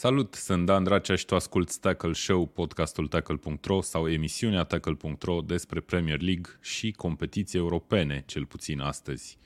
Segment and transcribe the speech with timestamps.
[0.00, 5.80] Salut, sunt Dan Dracea și tu asculti Tackle Show, podcastul Tackle.ro sau emisiunea Tackle.ro despre
[5.80, 9.38] Premier League și competiții europene, cel puțin astăzi.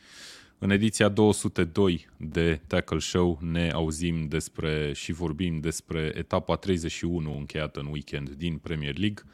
[0.59, 7.81] În ediția 202 de Tackle Show ne auzim despre și vorbim despre etapa 31 încheiată
[7.81, 9.25] în weekend din Premier League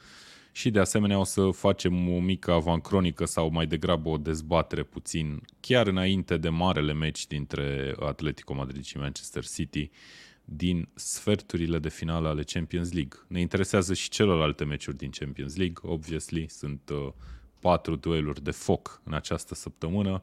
[0.53, 5.43] și de asemenea o să facem o mică avancronică sau mai degrabă o dezbatere puțin
[5.61, 9.91] chiar înainte de marele meci dintre Atletico Madrid și Manchester City
[10.53, 13.19] din sferturile de finală ale Champions League.
[13.27, 17.13] Ne interesează și celelalte meciuri din Champions League, obviously, sunt uh,
[17.61, 20.21] patru dueluri de foc în această săptămână,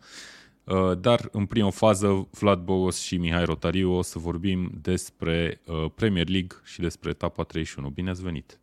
[0.64, 5.86] uh, dar în prima fază Vlad Bogos și Mihai Rotariu o să vorbim despre uh,
[5.96, 7.90] Premier League și despre etapa 31.
[7.90, 8.60] Bine ați venit!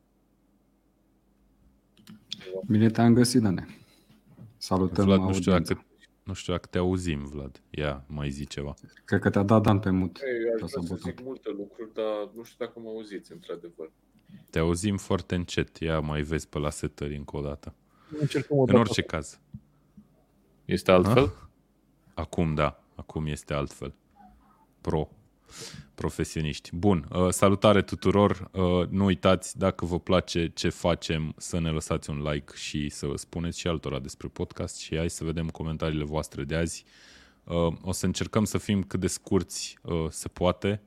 [2.66, 3.66] Bine te-am găsit, Dane.
[4.56, 5.84] Salutăm Vlad, nu știu dacă
[6.24, 7.62] nu știu dacă te auzim, Vlad.
[7.70, 8.74] Ia, mai zi ceva.
[9.04, 10.16] Cred că te-a dat Dan pe mut.
[10.16, 13.90] Ei, aș vrea să zic multe lucruri, dar nu știu dacă mă auziți, într-adevăr.
[14.50, 15.76] Te auzim foarte încet.
[15.76, 17.74] Ia, mai vezi pe la setări încă o dată.
[18.48, 19.40] În orice caz.
[20.64, 21.26] Este altfel?
[21.26, 21.50] Ha?
[22.14, 22.84] Acum, da.
[22.94, 23.94] Acum este altfel.
[24.80, 25.10] Pro
[25.94, 26.70] profesioniști.
[26.72, 32.10] Bun, uh, salutare tuturor, uh, nu uitați dacă vă place ce facem să ne lăsați
[32.10, 36.44] un like și să spuneți și altora despre podcast și hai să vedem comentariile voastre
[36.44, 36.84] de azi.
[37.44, 39.78] Uh, o să încercăm să fim cât de scurți
[40.08, 40.80] se poate,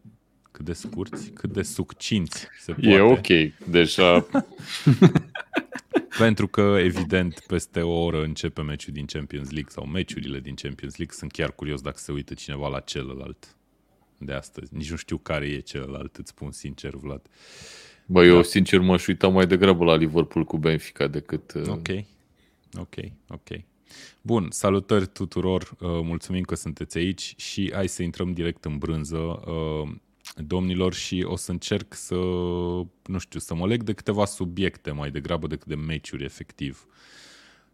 [0.51, 2.89] cât de scurți, cât de succinți se poate.
[2.89, 3.27] E ok,
[3.69, 4.25] deja...
[6.17, 10.95] Pentru că, evident, peste o oră începe meciul din Champions League sau meciurile din Champions
[10.95, 11.15] League.
[11.15, 13.56] Sunt chiar curios dacă se uită cineva la celălalt
[14.17, 14.75] de astăzi.
[14.75, 17.21] Nici nu știu care e celălalt, îți spun sincer, Vlad.
[18.05, 18.43] Bă, eu da.
[18.43, 21.53] sincer m-aș uita mai degrabă la Liverpool cu Benfica decât...
[21.53, 21.67] Uh...
[21.67, 21.87] Ok,
[22.77, 22.95] ok,
[23.29, 23.59] ok.
[24.21, 29.17] Bun, salutări tuturor, uh, mulțumim că sunteți aici și hai să intrăm direct în brânză,
[29.17, 29.89] uh,
[30.35, 32.15] domnilor, și o să încerc să,
[33.05, 36.85] nu știu, să mă leg de câteva subiecte mai degrabă decât de meciuri, efectiv.
[36.87, 36.95] Uh,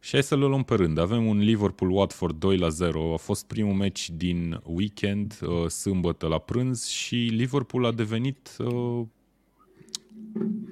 [0.04, 0.98] și hai să le luăm pe rând.
[0.98, 3.14] Avem un Liverpool-Watford 2 la 0.
[3.14, 9.06] A fost primul meci din weekend, uh, sâmbătă la prânz și Liverpool a devenit uh,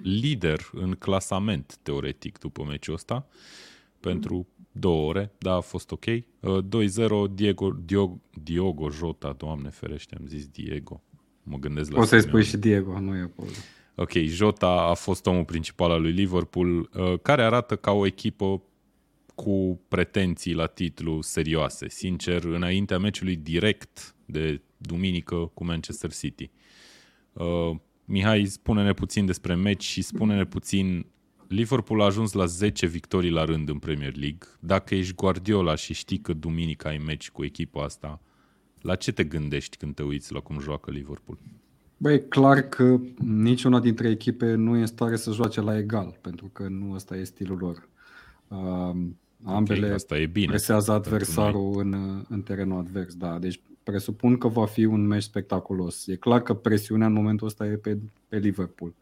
[0.04, 3.28] lider în clasament, teoretic, după meciul ăsta,
[4.00, 6.06] pentru două ore, da, a fost ok.
[6.06, 11.02] Uh, 2-0, Diego, Diogo, Diogo Jota, doamne ferește, am zis Diego.
[11.44, 13.50] Mă gândesc la O să-i spui și Diego, nu e acolo.
[13.96, 18.62] Ok, Jota a fost omul principal al lui Liverpool, uh, care arată ca o echipă
[19.44, 21.90] cu pretenții la titlu serioase.
[21.90, 26.52] Sincer, înaintea meciului direct de duminică cu Manchester City.
[27.34, 27.76] Uh,
[28.06, 31.06] Mihai, spune-ne puțin despre meci și spune-ne puțin
[31.48, 34.48] Liverpool a ajuns la 10 victorii la rând în Premier League.
[34.60, 38.22] Dacă ești Guardiola și știi că duminică ai meci cu echipa asta,
[38.82, 41.38] la ce te gândești când te uiți la cum joacă Liverpool?
[41.98, 46.50] Băi, clar că niciuna dintre echipe nu e în stare să joace la egal, pentru
[46.54, 47.90] că nu ăsta e stilul lor.
[48.48, 48.96] Uh,
[49.44, 53.16] Ambele okay, asta e bine presează adversarul în, în terenul advers.
[53.16, 53.40] Da.
[53.40, 56.08] Deci presupun că va fi un meci spectaculos.
[56.08, 57.98] E clar că presiunea în momentul ăsta e pe,
[58.28, 58.94] pe Liverpool.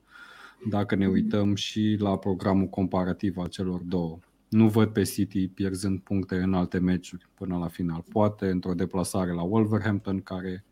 [0.70, 4.20] Dacă ne uităm și la programul comparativ al celor două.
[4.50, 8.04] Nu văd pe City pierzând puncte în alte meciuri până la final.
[8.12, 10.64] Poate într-o deplasare la Wolverhampton, care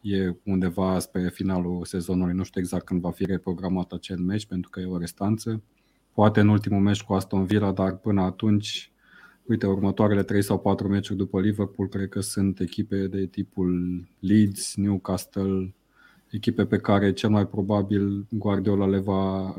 [0.00, 2.34] e undeva spre finalul sezonului.
[2.34, 5.62] Nu știu exact când va fi reprogramat acel meci, pentru că e o restanță.
[6.12, 8.92] Poate în ultimul meci cu Aston Villa, dar până atunci
[9.42, 14.74] Uite, următoarele 3 sau 4 meciuri după Liverpool cred că sunt echipe de tipul Leeds,
[14.76, 15.74] Newcastle,
[16.30, 19.54] echipe pe care cel mai probabil Guardiola le va,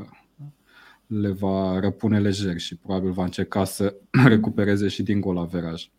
[1.06, 5.90] le va răpune lejer și probabil va încerca să recupereze și din gol averaj.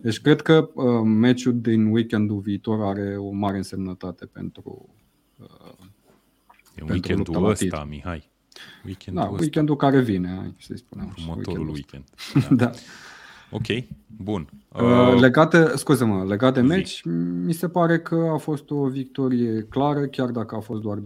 [0.00, 4.88] Deci cred că uh, meciul din weekendul viitor are o mare însemnătate pentru
[5.36, 5.88] uh,
[6.74, 8.30] E pentru weekendul ăsta, Mihai.
[8.84, 9.40] Weekendul da, ăsta.
[9.40, 11.14] weekendul care vine, să spunem.
[11.18, 12.04] Următorul weekend.
[12.34, 12.58] weekend.
[12.62, 12.70] da.
[13.50, 13.66] Ok,
[14.22, 14.48] bun.
[14.72, 17.02] Uh, uh legate, scuze-mă, legat de meci,
[17.44, 21.02] mi se pare că a fost o victorie clară, chiar dacă a fost doar 2-0.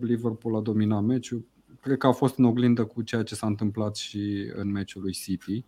[0.00, 1.44] Liverpool a dominat meciul.
[1.80, 5.12] Cred că a fost în oglindă cu ceea ce s-a întâmplat și în meciul lui
[5.12, 5.64] City.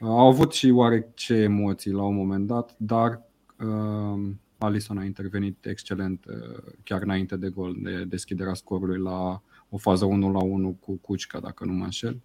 [0.00, 3.22] Uh, au avut și oarece emoții la un moment dat, dar
[3.58, 9.76] uh, Alisson a intervenit excelent uh, chiar înainte de gol, de deschiderea scorului la o
[9.76, 12.20] fază 1 la 1 cu Cucica, dacă nu mă înșel.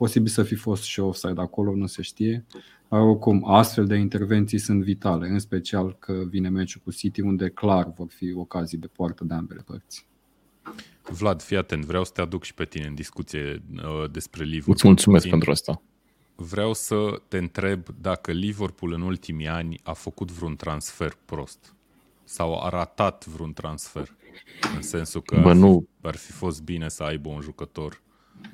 [0.00, 2.44] Posibil să fi fost și offside acolo, nu se știe.
[2.88, 7.92] Oricum, astfel de intervenții sunt vitale, în special că vine meciul cu City, unde clar
[7.96, 10.06] vor fi ocazii de poartă de ambele părți.
[11.02, 14.74] Vlad, fii atent, vreau să te aduc și pe tine în discuție uh, despre Liverpool.
[14.76, 15.30] Îți mulțumesc Din...
[15.30, 15.82] pentru asta.
[16.34, 21.74] Vreau să te întreb dacă Liverpool în ultimii ani a făcut vreun transfer prost
[22.24, 24.16] sau a ratat vreun transfer?
[24.76, 25.88] În sensul că Bă, nu.
[26.00, 28.02] ar fi fost bine să aibă un jucător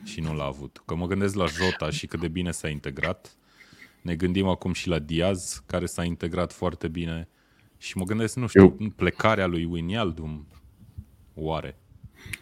[0.05, 0.83] și nu l-a avut.
[0.87, 3.37] Că mă gândesc la Jota și cât de bine s-a integrat.
[4.03, 7.29] Ne gândim acum și la Diaz, care s-a integrat foarte bine.
[7.79, 8.89] Și mă gândesc, nu știu, Eu...
[8.97, 10.47] plecarea lui Wijnaldum,
[11.35, 11.79] oare?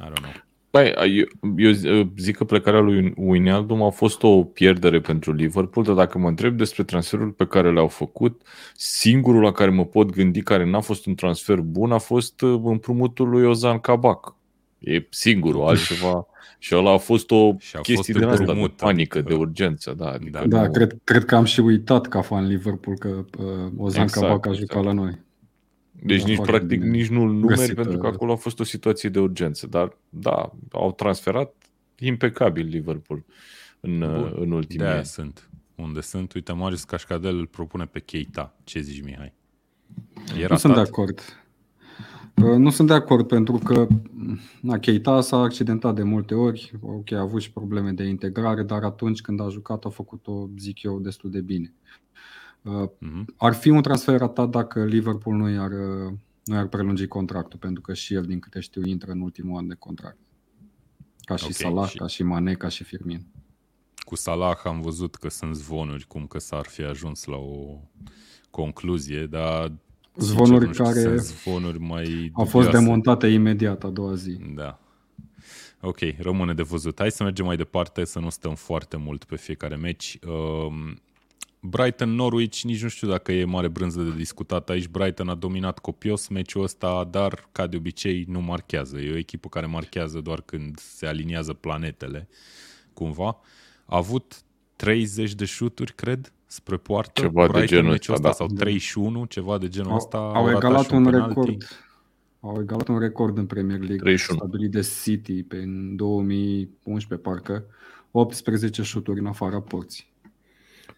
[0.00, 0.32] I don't know.
[0.70, 1.26] Băi, eu,
[1.56, 6.28] eu zic că plecarea lui Wijnaldum a fost o pierdere pentru Liverpool, dar dacă mă
[6.28, 8.42] întreb despre transferul pe care le-au făcut,
[8.74, 12.60] singurul la care mă pot gândi care n-a fost un transfer bun a fost uh,
[12.64, 14.34] împrumutul lui Ozan Kabak.
[14.84, 16.26] E singurul, altceva.
[16.58, 19.94] Și ăla a fost o și a chestie fost de asta, de panică, de urgență.
[19.96, 23.72] Da, adică da, da cred, cred că am și uitat ca fan Liverpool că uh,
[23.76, 24.84] Ozan exact, Kabak a jucat exact.
[24.84, 25.18] la noi.
[26.02, 26.90] Deci nici practic bine.
[26.90, 29.66] nici nu-l numeri găsit, pentru că acolo a fost o situație de urgență.
[29.66, 31.54] Dar da, au transferat
[31.98, 33.24] impecabil Liverpool
[33.80, 34.34] în, Bun.
[34.36, 35.04] în ultimii ani.
[35.04, 35.48] sunt.
[35.74, 36.32] Unde sunt?
[36.32, 38.56] Uite, Marius Cașcadel îl propune pe Keita.
[38.64, 39.32] Ce zici, Mihai?
[40.38, 41.43] Era nu sunt de acord.
[42.42, 43.86] Uh, nu sunt de acord pentru că
[44.60, 48.82] na, Keita s-a accidentat de multe ori, ok, a avut și probleme de integrare, dar
[48.82, 51.74] atunci când a jucat a făcut-o, zic eu, destul de bine.
[52.64, 53.24] Uh-huh.
[53.36, 55.70] Ar fi un transfer ratat dacă Liverpool nu i-ar,
[56.44, 59.68] nu i-ar prelungi contractul, pentru că și el, din câte știu, intră în ultimul an
[59.68, 60.18] de contract.
[61.20, 61.96] Ca și okay, Salah, și...
[61.96, 63.26] ca și Mane, ca și Firmin.
[63.96, 67.80] Cu Salah am văzut că sunt zvonuri cum că s-ar fi ajuns la o
[68.50, 69.72] concluzie, dar
[70.16, 74.36] zvonuri sincer, care zvonuri mai au fost demontate imediat a doua zi.
[74.54, 74.78] Da.
[75.80, 76.98] Ok, rămâne de văzut.
[76.98, 80.18] Hai să mergem mai departe, să nu stăm foarte mult pe fiecare meci.
[80.26, 80.92] Uh,
[81.60, 84.88] Brighton Norwich, nici nu știu dacă e mare brânză de discutat aici.
[84.88, 88.98] Brighton a dominat copios meciul ăsta, dar ca de obicei nu marchează.
[88.98, 92.28] E o echipă care marchează doar când se aliniază planetele,
[92.92, 93.40] cumva.
[93.84, 94.42] A avut
[94.76, 97.20] 30 de șuturi, cred, spre poartă.
[97.20, 98.32] Ceva Brighton de genul ăsta, da.
[98.32, 100.18] Sau 31, ceva de genul ăsta.
[100.18, 101.68] Au, au egalat un, un record.
[102.40, 104.38] Au egalat un record în Premier League 31.
[104.38, 107.64] stabilit de City pe în 2011 parcă.
[108.10, 110.12] 18 șuturi în afara porții.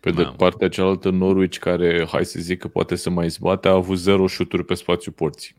[0.00, 3.72] Pe de partea cealaltă, Norwich, care, hai să zic că poate să mai zbate, a
[3.72, 5.54] avut zero șuturi pe spațiu porții.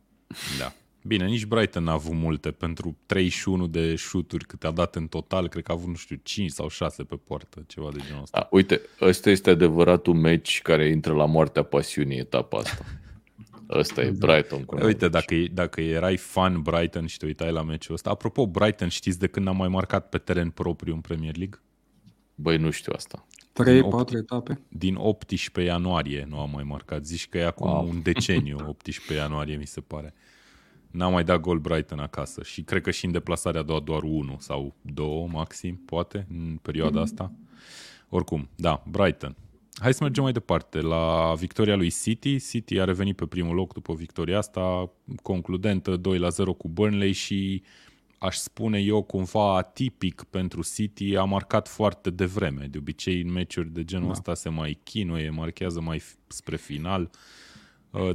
[0.59, 0.73] Da.
[1.07, 2.51] Bine, nici Brighton n-a avut multe.
[2.51, 6.19] Pentru 31 de șuturi cât a dat în total, cred că a avut, nu știu,
[6.24, 8.38] 5 sau 6 pe poartă, ceva de genul ăsta.
[8.39, 12.86] A, uite, ăsta este adevăratul meci care intră la moartea pasiunii etapa asta.
[13.69, 14.63] Ăsta e Brighton.
[14.63, 18.09] Cu Uite, dacă, dacă erai fan Brighton și te uitai la meciul ăsta.
[18.09, 21.59] Apropo, Brighton, știți de când a mai marcat pe teren propriu în Premier League?
[22.36, 23.27] Băi, nu știu asta.
[23.63, 24.62] 3-4 etape?
[24.68, 27.06] Din 18 ianuarie nu am mai marcat.
[27.06, 27.88] Zici că e acum wow.
[27.88, 30.13] un deceniu, 18 ianuarie mi se pare.
[30.91, 34.03] N-a mai dat gol Brighton acasă și cred că și în deplasarea a doua doar
[34.03, 37.03] 1 sau 2 maxim, poate, în perioada mm-hmm.
[37.03, 37.31] asta.
[38.09, 39.35] Oricum, da, Brighton.
[39.73, 40.81] Hai să mergem mai departe.
[40.81, 44.91] La victoria lui City, City a revenit pe primul loc după victoria asta,
[45.21, 47.63] concludentă 2 la 0 cu Burnley și
[48.17, 52.65] aș spune eu, cumva atipic pentru City, a marcat foarte devreme.
[52.65, 54.11] De obicei, în meciuri de genul da.
[54.11, 57.01] ăsta se mai chinuie, marchează mai spre final.
[57.01, 57.09] Uh,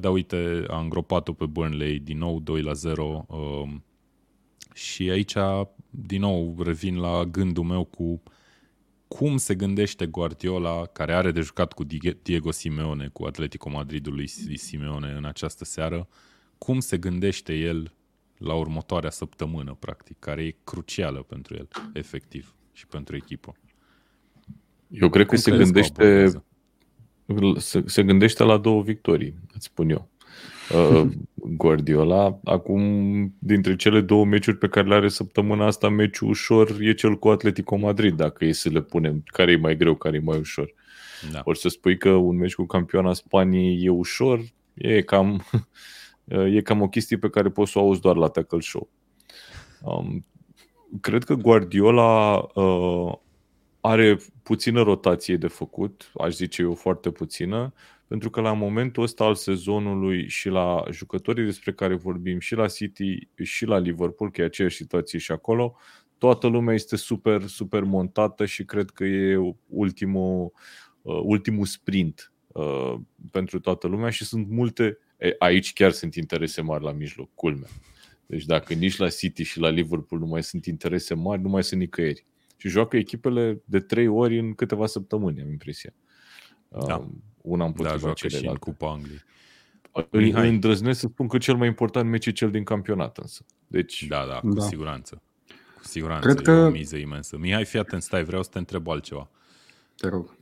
[0.01, 3.27] dar uite, a îngropat-o pe Burnley din nou 2 la 0.
[3.29, 3.75] Uh,
[4.75, 5.35] și aici,
[5.91, 8.23] din nou, revin la gândul meu cu
[9.09, 11.85] cum se gândește Guardiola, care are de jucat cu
[12.23, 14.27] Diego Simeone, cu Atletico Madridului
[14.57, 16.09] Simeone în această seară,
[16.59, 17.95] cum se gândește el
[18.39, 23.57] la următoarea săptămână, practic, care e crucială pentru el, efectiv, și pentru echipă.
[24.89, 26.43] Eu cred că se gândește,
[27.57, 30.09] se, se gândește la două victorii, îți spun eu.
[30.75, 31.09] Uh,
[31.57, 32.83] Guardiola, acum,
[33.39, 37.29] dintre cele două meciuri pe care le are săptămâna asta, meciul ușor e cel cu
[37.29, 40.75] Atletico Madrid, dacă e să le punem, care e mai greu, care e mai ușor.
[41.33, 41.41] Da.
[41.45, 44.41] Ori să spui că un meci cu campioana Spaniei e ușor,
[44.75, 45.45] e cam
[46.55, 48.89] e cam o chestie pe care poți să o auzi doar la Tackle Show.
[49.83, 50.27] Um,
[51.01, 53.13] cred că Guardiola uh,
[53.85, 57.73] are puțină rotație de făcut, aș zice eu foarte puțină,
[58.07, 62.67] pentru că la momentul ăsta al sezonului și la jucătorii despre care vorbim și la
[62.67, 65.77] City și la Liverpool, că e aceeași situație și acolo,
[66.19, 70.53] toată lumea este super, super montată și cred că e ultimul,
[71.03, 72.95] uh, ultimul sprint uh,
[73.31, 74.99] pentru toată lumea și sunt multe
[75.39, 77.69] aici chiar sunt interese mari la mijloc, culmea.
[78.27, 81.65] Deci dacă nici la City și la Liverpool nu mai sunt interese mari, nu mai
[81.65, 82.25] sunt nicăieri.
[82.63, 85.93] Și joacă echipele de trei ori în câteva săptămâni, am impresia.
[86.69, 86.97] Da.
[86.97, 89.23] Um, una împotriva da, și în Cupa Angliei.
[90.11, 93.45] Îi îndrăznesc să spun că cel mai important meci e cel din campionat însă.
[93.67, 94.07] Deci...
[94.07, 94.63] Da, da, cu da.
[94.63, 95.23] siguranță.
[95.77, 96.51] Cu siguranță Cred e că...
[96.51, 97.39] o miză imensă.
[97.39, 99.31] Mihai, fii atent, stai, vreau să te întreb altceva.
[99.97, 100.37] Te rog.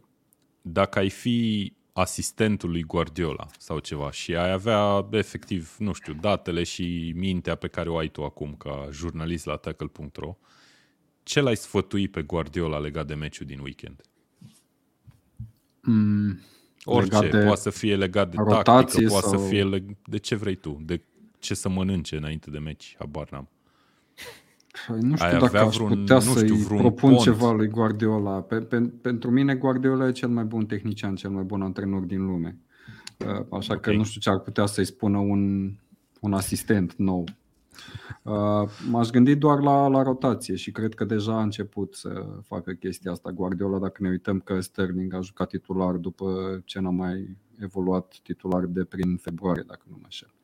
[0.63, 6.63] Dacă ai fi asistentul lui Guardiola sau ceva și ai avea efectiv, nu știu, datele
[6.63, 10.37] și mintea pe care o ai tu acum ca jurnalist la tackle.ro,
[11.31, 14.01] ce l-ai sfătui pe Guardiola legat de meciul din weekend?
[15.83, 16.41] Mm,
[16.85, 19.39] Orice, poate să fie legat de tactică, poate sau...
[19.39, 21.01] să fie leg- de ce vrei tu, de
[21.39, 23.49] ce să mănânce înainte de meci, habar n-am.
[24.87, 27.23] Păi nu știu Ai dacă aș vreun, putea nu să-i vreun propun pont.
[27.23, 28.41] ceva lui Guardiola.
[28.41, 32.25] Pe, pe, pentru mine Guardiola e cel mai bun tehnician, cel mai bun antrenor din
[32.25, 32.59] lume.
[33.19, 33.79] Uh, așa okay.
[33.81, 35.73] că nu știu ce ar putea să-i spună un,
[36.21, 37.25] un asistent nou.
[38.23, 42.73] Uh, m-aș gândi doar la, la rotație și cred că deja a început să facă
[42.73, 47.37] chestia asta Guardiola dacă ne uităm că Sterling a jucat titular după ce n-a mai
[47.59, 50.35] evoluat titular de prin februarie, dacă nu mă înșel.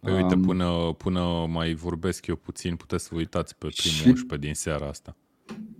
[0.00, 4.46] Păi uite, până, până mai vorbesc eu puțin, puteți să vă uitați pe primul 11
[4.46, 5.16] din seara asta.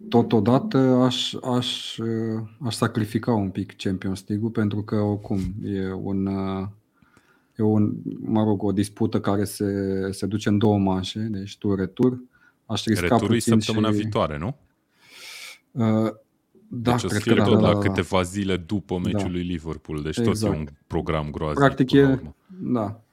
[0.08, 1.98] Totodată aș, aș,
[2.60, 6.28] aș sacrifica un pic Champions League-ul pentru că oricum e un,
[7.56, 9.66] e un, mă rog, o dispută care se,
[10.10, 12.20] se duce în două manșe, deci tur retur.
[12.66, 14.56] Aș risca Returul puțin săptămâna și, viitoare, nu?
[15.70, 16.12] Uh,
[16.68, 19.28] da, deci cred că tot da, la da, câteva zile după meciul da.
[19.28, 20.38] lui Liverpool, deci exact.
[20.38, 20.68] tot e exact.
[20.68, 21.58] un program groaznic.
[21.58, 22.20] Practic e,
[22.60, 23.04] da,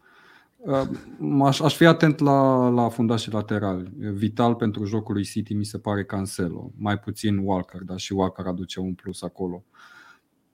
[1.44, 3.92] Aș, aș fi atent la, la fundașii laterali.
[3.98, 6.72] Vital pentru jocul lui City mi se pare Cancelo.
[6.78, 9.64] Mai puțin Walker, dar și Walker aduce un plus acolo.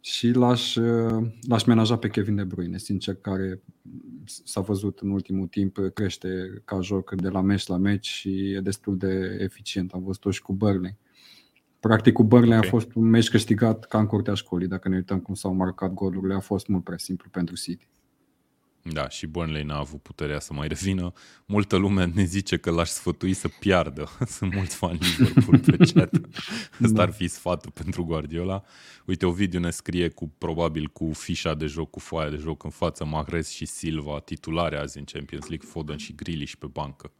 [0.07, 0.75] Și l-aș,
[1.47, 3.61] l-aș menaja pe Kevin De Bruyne, sincer, care
[4.25, 8.59] s-a văzut în ultimul timp, crește ca joc de la meci la meci și e
[8.59, 9.91] destul de eficient.
[9.91, 10.95] Am văzut-o și cu Burnley.
[11.79, 12.67] Practic cu Burnley okay.
[12.67, 14.67] a fost un meci câștigat ca în curtea școlii.
[14.67, 17.87] Dacă ne uităm cum s-au marcat golurile, a fost mult prea simplu pentru City.
[18.91, 21.13] Da, și Burnley n-a avut puterea să mai revină.
[21.45, 24.09] Multă lume ne zice că l-aș sfătui să piardă.
[24.37, 26.13] Sunt mulți fani Liverpool pe chat.
[26.83, 27.01] Ăsta da.
[27.01, 28.63] ar fi sfatul pentru Guardiola.
[29.05, 32.69] Uite, Ovidiu ne scrie cu probabil cu fișa de joc, cu foaia de joc în
[32.69, 37.11] față, Mahrez și Silva, titulare azi în Champions League, Foden și Grealish pe bancă.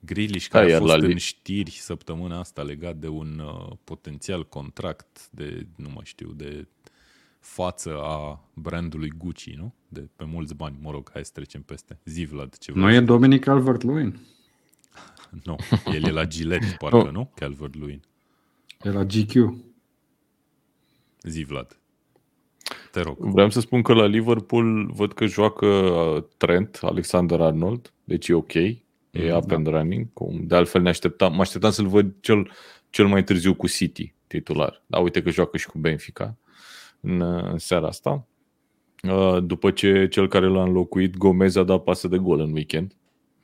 [0.00, 5.28] Grealish care da, a fost în știri săptămâna asta legat de un uh, potențial contract
[5.30, 6.66] de, nu mai știu, de
[7.44, 9.74] față a brandului Gucci, nu?
[9.88, 11.98] De pe mulți bani, mă rog, hai să trecem peste.
[12.04, 14.18] Zi, Vlad, ce Nu e Dominic Calvert-Lewin?
[15.44, 15.56] nu,
[15.92, 17.10] el e la Gillette, parcă, oh.
[17.10, 17.30] nu?
[17.34, 18.02] Calvert-Lewin.
[18.82, 19.54] E la GQ.
[21.22, 21.78] Zi, Vlad.
[22.90, 23.16] Te rog.
[23.18, 28.34] Vreau să spun că la Liverpool văd că joacă uh, Trent, Alexander Arnold, deci e
[28.34, 28.82] ok, e
[29.12, 29.54] mm, up da.
[29.54, 30.12] and running.
[30.12, 32.50] Cum de altfel ne așteptam, mă așteptam să-l văd cel,
[32.90, 34.82] cel mai târziu cu City, titular.
[34.86, 36.38] Dar uite că joacă și cu Benfica
[37.04, 38.26] în, în seara asta.
[39.08, 42.92] Uh, după ce cel care l-a înlocuit, Gomez a dat pasă de gol în weekend.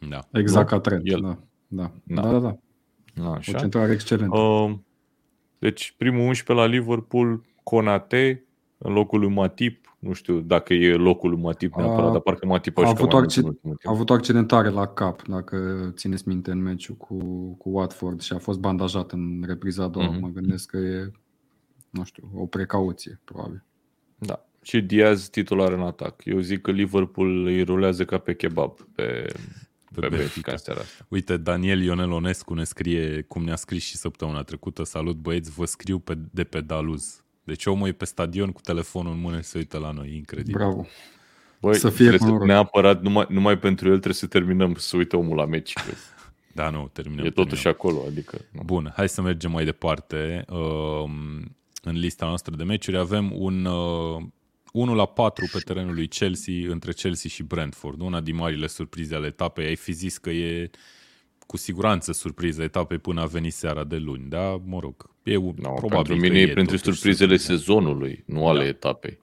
[0.09, 0.29] Da.
[0.33, 1.03] Exact ca Trent.
[1.05, 1.21] El.
[1.21, 1.39] Da.
[1.67, 1.93] Da.
[2.05, 2.23] Da.
[2.23, 2.57] da, da, da.
[3.31, 3.53] Așa.
[3.55, 4.39] O centrare excelentă.
[4.39, 4.75] Uh,
[5.59, 8.45] deci primul 11 la Liverpool, Conate,
[8.79, 9.97] în locul lui Matip.
[9.99, 13.13] Nu știu dacă e locul lui Matip neapărat, a, dar parcă Matip a, a avut,
[13.13, 17.17] acc- a avut o accidentare la cap, dacă țineți minte, în meciul cu,
[17.59, 20.17] cu Watford și a fost bandajat în repriza a doua.
[20.17, 20.21] Mm-hmm.
[20.21, 21.11] Mă gândesc că e
[21.91, 23.65] nu știu, o precauție, probabil.
[24.19, 24.45] Da.
[24.63, 26.25] Și Diaz titular în atac.
[26.25, 29.27] Eu zic că Liverpool îi rulează ca pe kebab pe,
[29.95, 31.07] pe, pe Benfica seara asta.
[31.09, 35.65] Uite, Daniel Ionel Onescu ne scrie, cum ne-a scris și săptămâna trecută, salut băieți, vă
[35.65, 37.25] scriu pe, de pe Daluz.
[37.45, 40.55] Deci omul e pe stadion cu telefonul în mână și se uită la noi, incredibil.
[40.55, 40.87] Bravo.
[41.61, 45.37] Băi, să fie să, neapărat, numai, numai pentru el trebuie să terminăm să uită omul
[45.37, 45.73] la meci.
[46.55, 47.25] da, nu, terminăm.
[47.25, 47.93] E totuși terminăm.
[47.93, 48.39] acolo, adică...
[48.53, 48.63] Nu.
[48.65, 50.45] Bun, hai să mergem mai departe.
[50.49, 51.11] Uh,
[51.81, 52.99] în lista noastră de meciuri.
[52.99, 54.23] Avem un uh,
[54.73, 58.01] 1 la 4 pe terenul lui Chelsea între Chelsea și Brentford.
[58.01, 59.67] Una din marile surprize ale etapei.
[59.67, 60.71] Ai fi zis că e
[61.47, 64.61] cu siguranță surpriza etapei până a venit seara de luni, da?
[64.65, 67.63] Mă rog, e no, probabil Pentru mine e, e printre surprizele surpriza.
[67.63, 68.67] sezonului, nu ale da.
[68.67, 69.19] etapei.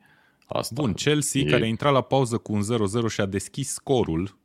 [0.48, 1.46] Asta Bun, Chelsea, e...
[1.46, 4.38] care a intrat la pauză cu un 0-0 și a deschis scorul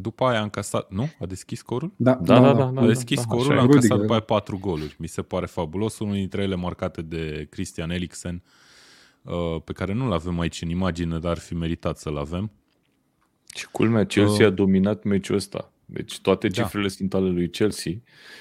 [0.00, 1.08] după aia a încasat, nu?
[1.20, 1.92] A deschis scorul?
[1.96, 2.52] Da, da, da.
[2.52, 4.96] da, da a deschis da, scorul, a încasat după aia patru goluri.
[4.98, 5.98] Mi se pare fabulos.
[5.98, 8.42] Unul dintre ele marcate de Christian Eriksen,
[9.22, 12.50] uh, pe care nu-l avem aici în imagine, dar ar fi meritat să-l avem.
[13.54, 15.72] Și culmea, Chelsea uh, a dominat meciul ăsta.
[15.92, 16.62] Deci toate da.
[16.62, 16.92] cifrele da.
[16.92, 17.92] sunt ale lui Chelsea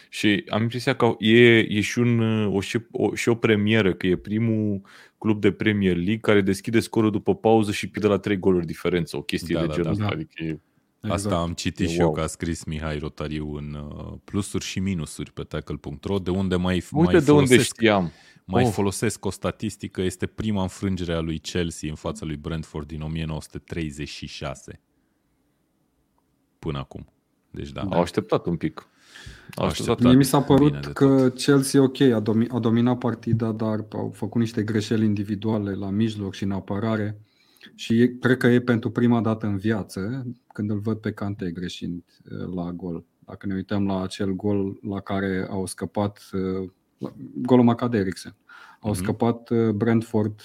[0.09, 4.07] și am impresia că e, e și, un, o, și, o, și o premieră, că
[4.07, 4.81] e primul
[5.17, 9.17] club de Premier League care deschide scorul după pauză și pierde la trei goluri diferență,
[9.17, 10.09] o chestie da, de da, genul da, da.
[10.09, 10.59] Adică e
[11.01, 11.25] Exact.
[11.25, 12.07] Asta am citit e și wow.
[12.07, 16.55] eu că a scris Mihai Rotariu în uh, plusuri și minusuri pe tackle.ro, de unde
[16.55, 18.11] mai, Uite mai de folosesc, unde știam.
[18.45, 18.71] Mai oh.
[18.71, 24.81] folosesc o statistică, este prima înfrângere a lui Chelsea în fața lui Brentford din 1936.
[26.59, 27.13] Până acum.
[27.51, 27.81] Deci da.
[27.81, 28.87] Au așteptat un pic.
[29.55, 30.01] Au așteptat.
[30.01, 34.41] Mie mi s-a părut că Chelsea, ok, a, domi- a dominat partida, dar au făcut
[34.41, 37.19] niște greșeli individuale la mijloc și în apărare
[37.75, 42.03] Și cred că e pentru prima dată în viață când îl văd pe Cante greșind
[42.31, 43.05] uh, la gol.
[43.19, 46.69] Dacă ne uităm la acel gol la care au scăpat uh,
[47.41, 48.35] golul Macade Eriksen.
[48.79, 48.97] Au mm-hmm.
[48.97, 50.41] scăpat Brentford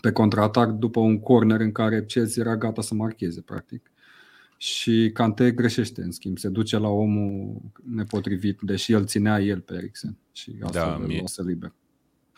[0.00, 3.90] pe contraatac după un corner în care Chelsea era gata să marcheze, practic.
[4.56, 9.74] Și Cante greșește, în schimb, se duce la omul nepotrivit, deși el ținea el pe
[9.74, 11.72] Eriksen și asta da, mie, lasă liber.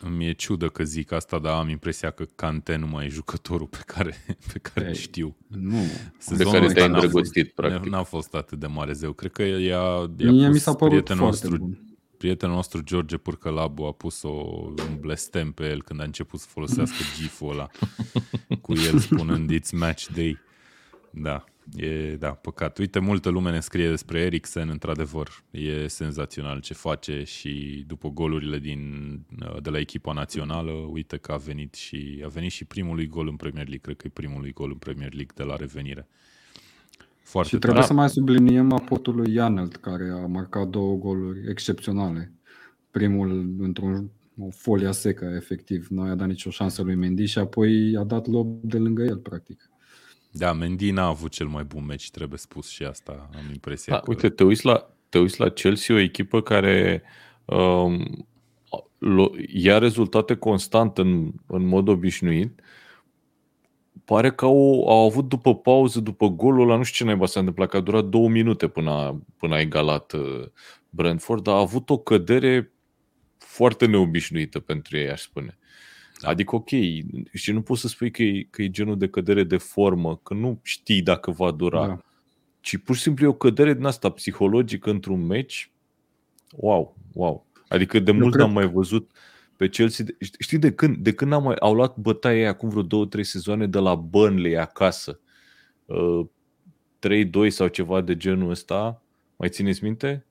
[0.09, 3.66] Mi e ciudă că zic asta, dar am impresia că Cante nu mai e jucătorul
[3.66, 4.16] pe care,
[4.52, 5.37] pe care Ei, știu.
[5.47, 5.76] Nu.
[6.19, 7.90] Sezonul de care te-ai îndrăgostit, practic.
[7.90, 9.12] N-a fost atât de mare zeu.
[9.12, 11.78] Cred că ea, ea Mie mi s-a părut prietenul nostru, bun.
[12.16, 14.28] prietenul nostru George Purcălabu a pus o,
[14.88, 17.69] un blestem pe el când a început să folosească gif-ul ăla
[18.62, 20.38] cu el spunând It's match day.
[21.11, 21.45] Da,
[21.76, 22.79] E, da, păcat.
[22.79, 25.29] Uite, multă lume ne scrie despre Eriksen, într-adevăr.
[25.50, 28.81] E senzațional ce face și după golurile din,
[29.62, 33.37] de la echipa națională, uite că a venit și a venit și primul gol în
[33.37, 36.09] Premier League, cred că e primul gol în Premier League de la revenire.
[37.23, 37.93] Foarte și trebuie tare.
[37.93, 42.33] să mai subliniem aportul lui Janelt, care a marcat două goluri excepționale.
[42.90, 45.87] Primul într-un o folia secă, efectiv.
[45.88, 49.17] Nu a dat nicio șansă lui Mendy și apoi a dat lob de lângă el,
[49.17, 49.70] practic.
[50.31, 53.93] Da, Mendy n-a avut cel mai bun meci, trebuie spus și asta, am impresia.
[53.93, 54.05] Da, că...
[54.09, 57.03] Uite, te uiți, la, te uiți la Chelsea, o echipă care
[57.45, 58.27] um,
[59.47, 62.61] ia rezultate constant în, în mod obișnuit.
[64.05, 67.39] Pare că au, au avut după pauză, după golul ăla, nu știu ce naiba s-a
[67.39, 70.47] întâmplat, că a durat două minute până a, până a egalat uh,
[70.91, 72.73] Brentford, dar a avut o cădere
[73.39, 75.59] foarte neobișnuită pentru ei, aș spune.
[76.21, 76.29] Da.
[76.29, 76.69] Adică, ok,
[77.33, 80.35] și nu poți să spui că e, că e genul de cădere de formă, că
[80.35, 82.00] nu știi dacă va dura, da.
[82.61, 85.71] ci pur și simplu e o cădere din asta psihologică într-un meci.
[86.50, 87.47] Wow, wow.
[87.69, 88.45] Adică de Eu mult cred...
[88.45, 89.11] n-am mai văzut
[89.57, 90.05] pe Chelsea.
[90.39, 90.97] Știi de când?
[90.97, 94.59] De când am mai, au luat bătaia acum vreo două, trei sezoane de la Burnley
[94.59, 95.21] acasă.
[95.85, 96.27] Uh,
[97.47, 99.03] 3-2 sau ceva de genul ăsta.
[99.37, 100.27] Mai țineți minte?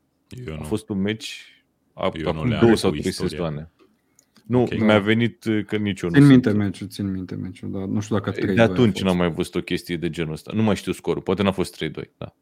[0.46, 0.60] Eu nu.
[0.60, 3.72] A fost un meci acum două sau trei sezoane.
[4.50, 4.78] Nu, okay.
[4.78, 8.00] mi-a venit uh, că nici eu nu Țin minte meciul, țin minte meciul, dar nu
[8.00, 10.52] știu dacă 3 De atunci n-am mai văzut o chestie de genul ăsta.
[10.56, 12.36] Nu mai știu scorul, poate n-a fost 3-2, da.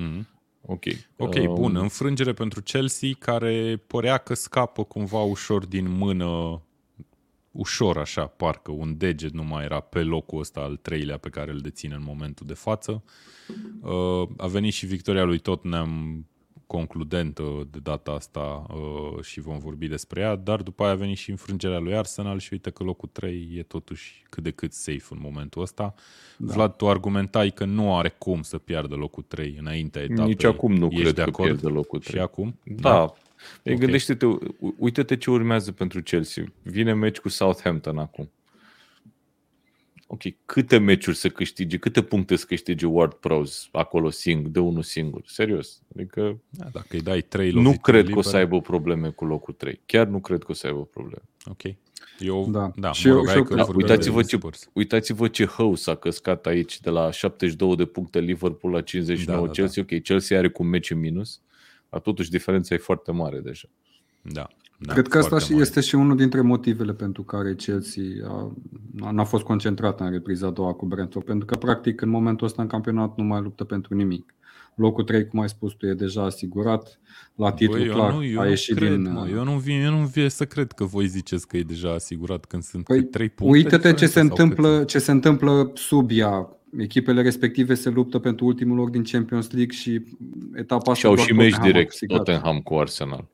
[0.00, 0.26] Mm-hmm.
[0.60, 0.84] Ok.
[1.16, 1.54] Ok, um...
[1.54, 1.76] bun.
[1.76, 6.62] Înfrângere pentru Chelsea, care părea că scapă cumva ușor din mână,
[7.50, 11.50] ușor așa, parcă un deget nu mai era pe locul ăsta al treilea pe care
[11.50, 13.02] îl deține în momentul de față.
[13.80, 16.24] Uh, a venit și victoria lui Tottenham
[16.76, 21.16] concludentă de data asta uh, și vom vorbi despre ea, dar după aia a venit
[21.16, 25.06] și înfrângerea lui Arsenal și uite că locul 3 e totuși cât de cât safe
[25.10, 25.94] în momentul ăsta.
[26.38, 26.52] Da.
[26.52, 30.24] Vlad, tu argumentai că nu are cum să piardă locul 3 înainte etapei.
[30.24, 31.36] Nici acum nu Ești cred de acord?
[31.36, 32.14] că pierde locul 3.
[32.14, 32.58] Și acum?
[32.64, 32.90] Da.
[32.90, 33.00] da.
[33.00, 33.76] Okay.
[33.78, 34.26] Gândește-te,
[34.78, 36.44] uite-te ce urmează pentru Chelsea.
[36.62, 38.30] Vine meci cu Southampton acum
[40.12, 44.82] ok, câte meciuri să câștige, câte puncte să câștige Ward Prowse acolo singur, de unul
[44.82, 45.82] singur, serios.
[45.94, 48.12] Adică da, dacă îi dai trei Nu cred liber...
[48.12, 49.80] că o să aibă probleme cu locul 3.
[49.86, 51.22] Chiar nu cred că o să aibă probleme.
[51.44, 51.62] Ok.
[52.18, 52.72] Eu, da.
[52.76, 54.38] da și eu, și eu, da, uitați-vă, ce,
[54.72, 59.46] uitați-vă ce hău s-a căscat aici de la 72 de puncte Liverpool la 59 da,
[59.46, 59.82] da, Chelsea.
[59.82, 59.94] Da.
[59.96, 61.40] Ok, Chelsea are cu meci în minus,
[61.88, 63.68] dar totuși diferența e foarte mare deja.
[64.22, 64.48] Da.
[64.84, 68.02] Da, Cred că asta și este și unul dintre motivele pentru care Chelsea
[69.00, 72.46] a, n-a fost concentrat în repriza a doua cu Brentford, pentru că practic în momentul
[72.46, 74.34] ăsta în campionat nu mai luptă pentru nimic.
[74.74, 77.00] Locul 3, cum ai spus tu, e deja asigurat.
[77.34, 79.12] La titlu Băi, clar nu, a ieșit cred, din...
[79.12, 81.92] Mă, eu nu vin, eu nu vin să cred că voi ziceți că e deja
[81.92, 83.56] asigurat când sunt păi, 3 puncte.
[83.56, 86.56] Uite-te ce se, întâmplă, ce se întâmplă sub ea.
[86.78, 90.02] Echipele respective se luptă pentru ultimul loc din Champions League și
[90.54, 90.94] etapa asta...
[90.94, 93.28] Și au și meci direct Tottenham cu Arsenal.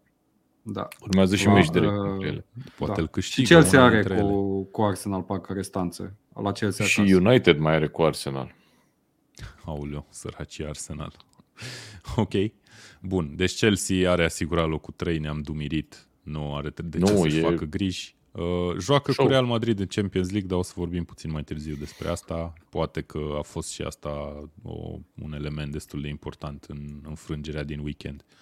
[0.62, 0.88] Da.
[1.00, 2.44] Urmează și meci direct uh, ele.
[2.76, 3.00] Poate da.
[3.00, 3.46] îl câștigă.
[3.46, 6.16] Și Chelsea are cu, cu Arsenal parcă restanțe.
[6.42, 7.16] La Chelsea și acasă.
[7.16, 8.54] United mai are cu Arsenal.
[9.64, 11.12] Auleu, săracii Arsenal.
[12.16, 12.32] ok.
[13.00, 16.06] Bun, deci Chelsea are asigurat locul 3, ne-am dumirit.
[16.22, 17.40] Nu are de ce nu, să-și e...
[17.40, 18.16] facă griji.
[18.32, 19.24] Uh, joacă Show.
[19.24, 22.52] cu Real Madrid în Champions League, dar o să vorbim puțin mai târziu despre asta.
[22.68, 24.08] Poate că a fost și asta
[24.62, 28.24] o, un element destul de important în înfrângerea din weekend.
[28.26, 28.36] Uh,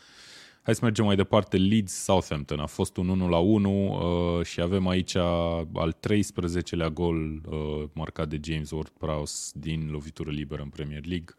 [0.67, 1.57] Hai să mergem mai departe.
[1.57, 7.43] Leeds Southampton a fost un 1 la 1 uh, și avem aici al 13-lea gol
[7.47, 11.35] uh, marcat de James Ward-Prowse din lovitură liberă în Premier League.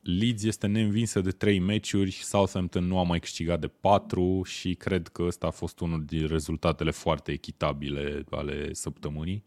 [0.00, 5.08] Leeds este neînvinsă de 3 meciuri, Southampton nu a mai câștigat de 4 și cred
[5.08, 9.44] că ăsta a fost unul din rezultatele foarte echitabile ale săptămânii,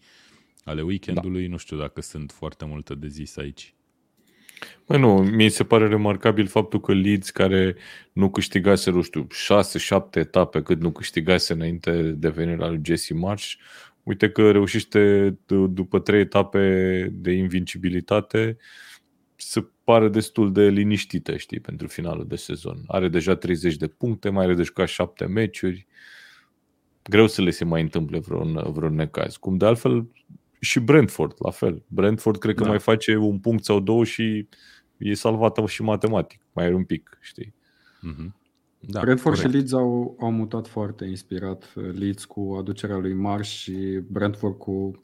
[0.63, 1.43] ale weekendului.
[1.43, 1.49] Da.
[1.49, 3.74] Nu știu dacă sunt foarte multe de zis aici.
[4.85, 7.75] Păi nu, mi se pare remarcabil faptul că Leeds, care
[8.13, 13.53] nu câștigase, nu știu, 6-7 etape cât nu câștigase înainte de venirea lui Jesse Marsh,
[14.03, 15.33] uite că reușește
[15.69, 18.57] după trei etape de invincibilitate
[19.35, 22.83] să pare destul de liniștită, știi, pentru finalul de sezon.
[22.87, 25.87] Are deja 30 de puncte, mai are de jucat 7 meciuri.
[27.03, 29.37] Greu să le se mai întâmple vreun, vreun necaz.
[29.37, 30.07] Cum de altfel
[30.59, 31.83] și Brentford, la fel.
[31.87, 32.69] Brentford cred că da.
[32.69, 34.47] mai face un punct sau două și
[34.97, 36.41] e salvată și matematic.
[36.53, 37.53] Mai are un pic, știi.
[37.99, 38.43] Mm-hmm.
[38.79, 39.53] Da, Brentford corect.
[39.53, 41.73] și Leeds au, au mutat foarte inspirat.
[41.93, 45.01] Leeds cu aducerea lui Marsh și Brentford cu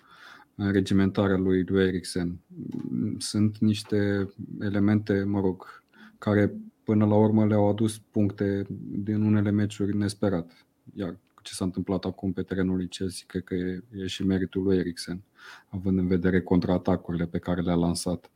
[0.56, 2.40] regimentarea lui, lui Eriksen.
[3.18, 5.84] Sunt niște elemente, mă rog,
[6.18, 8.66] care până la urmă le-au adus puncte
[9.04, 10.66] din unele meciuri nesperat.
[10.94, 14.64] Iar ce s-a întâmplat acum pe terenul lui Chelsea, cred că e, e și meritul
[14.64, 15.22] lui Eriksen,
[15.70, 18.32] având în vedere contraatacurile pe care le-a lansat.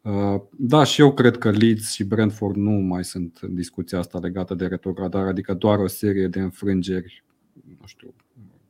[0.00, 4.18] Uh, da, și eu cred că Leeds și Brentford nu mai sunt în discuția asta
[4.18, 7.24] legată de retrogradare, adică doar o serie de înfrângeri,
[7.80, 8.14] nu știu,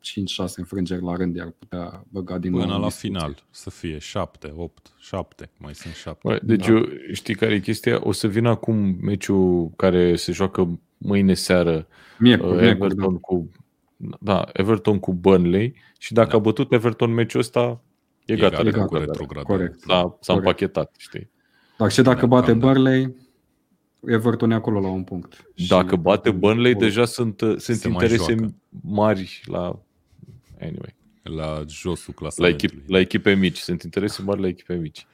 [0.04, 4.52] 5-6 înfrângeri la rând ar putea băga din Până nou la final să fie 7,
[4.56, 6.18] 8, 7, mai sunt 7.
[6.22, 6.72] Bă, deci da.
[6.72, 8.00] eu, știi care e chestia?
[8.02, 11.86] O să vină acum meciul care se joacă mâine seară
[12.18, 13.18] miercuri, uh, Everton miercuri, da.
[13.20, 13.50] cu
[13.96, 16.36] da, Everton cu Burnley și dacă da.
[16.36, 17.82] a bătut Everton meciul ăsta
[18.24, 19.56] e, e gata, gata cu retrogradare.
[19.56, 19.80] Corect.
[19.80, 20.46] S-a, s-a corect.
[20.46, 21.30] împachetat, știi?
[21.78, 23.16] Dar și dacă bate Burnley,
[24.06, 25.44] Everton e acolo la un punct.
[25.68, 28.34] Dacă și bate Burnley, deja sunt, sunt interese
[28.80, 29.82] mari la
[30.60, 30.94] anyway.
[31.22, 32.70] La josul clasamentului.
[32.70, 33.58] La, echip, la echipe mici.
[33.58, 35.06] Sunt interese mari la echipe mici.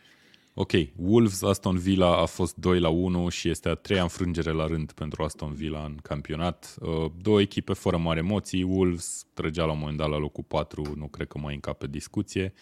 [0.54, 4.66] Ok, Wolves Aston Villa a fost 2 la 1 și este a treia înfrângere la
[4.66, 6.76] rând pentru Aston Villa în campionat.
[6.80, 8.62] Uh, două echipe fără mari emoții.
[8.62, 12.52] Wolves trăgea la un moment dat la locul 4, nu cred că mai încape discuție.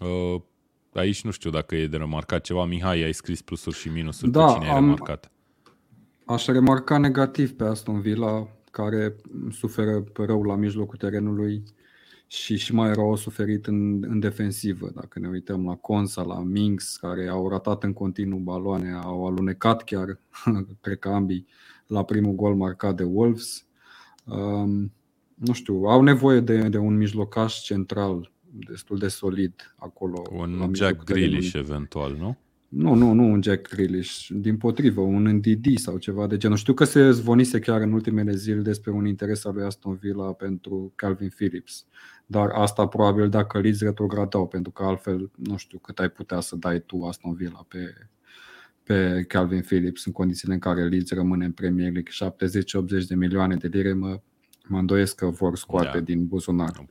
[0.00, 0.40] Uh,
[0.92, 2.64] aici nu știu dacă e de remarcat ceva.
[2.64, 4.30] Mihai, ai scris plusuri și minusuri.
[4.30, 5.30] Da, pe cine am, ai remarcat?
[6.24, 9.16] Aș remarca negativ pe Aston Villa, care
[9.50, 11.62] suferă rău la mijlocul terenului
[12.32, 14.90] și și mai rău au suferit în, în defensivă.
[14.94, 19.84] Dacă ne uităm la Consa, la Minx, care au ratat în continuu baloane, au alunecat
[19.84, 20.18] chiar,
[20.80, 21.46] cred că ambii,
[21.86, 23.66] la primul gol marcat de Wolves.
[24.24, 24.92] Um,
[25.34, 30.22] nu știu, au nevoie de, de un mijlocaș central destul de solid acolo.
[30.30, 32.36] Un Jack Grealish eventual, nu?
[32.74, 36.56] Nu, nu, nu un Jack Grealish, din potrivă, un NDD sau ceva de genul.
[36.56, 40.32] Știu că se zvonise chiar în ultimele zile despre un interes al lui Aston Villa
[40.32, 41.86] pentru Calvin Phillips,
[42.26, 46.56] dar asta probabil dacă Leeds retrogradau, pentru că altfel nu știu cât ai putea să
[46.56, 47.94] dai tu Aston Villa pe,
[48.82, 52.36] pe Calvin Phillips în condițiile în care Leeds rămâne în Premier League
[53.02, 54.20] 70-80 de milioane de lire, mă,
[54.66, 56.04] mă îndoiesc că vor scoate da.
[56.04, 56.86] din buzunar.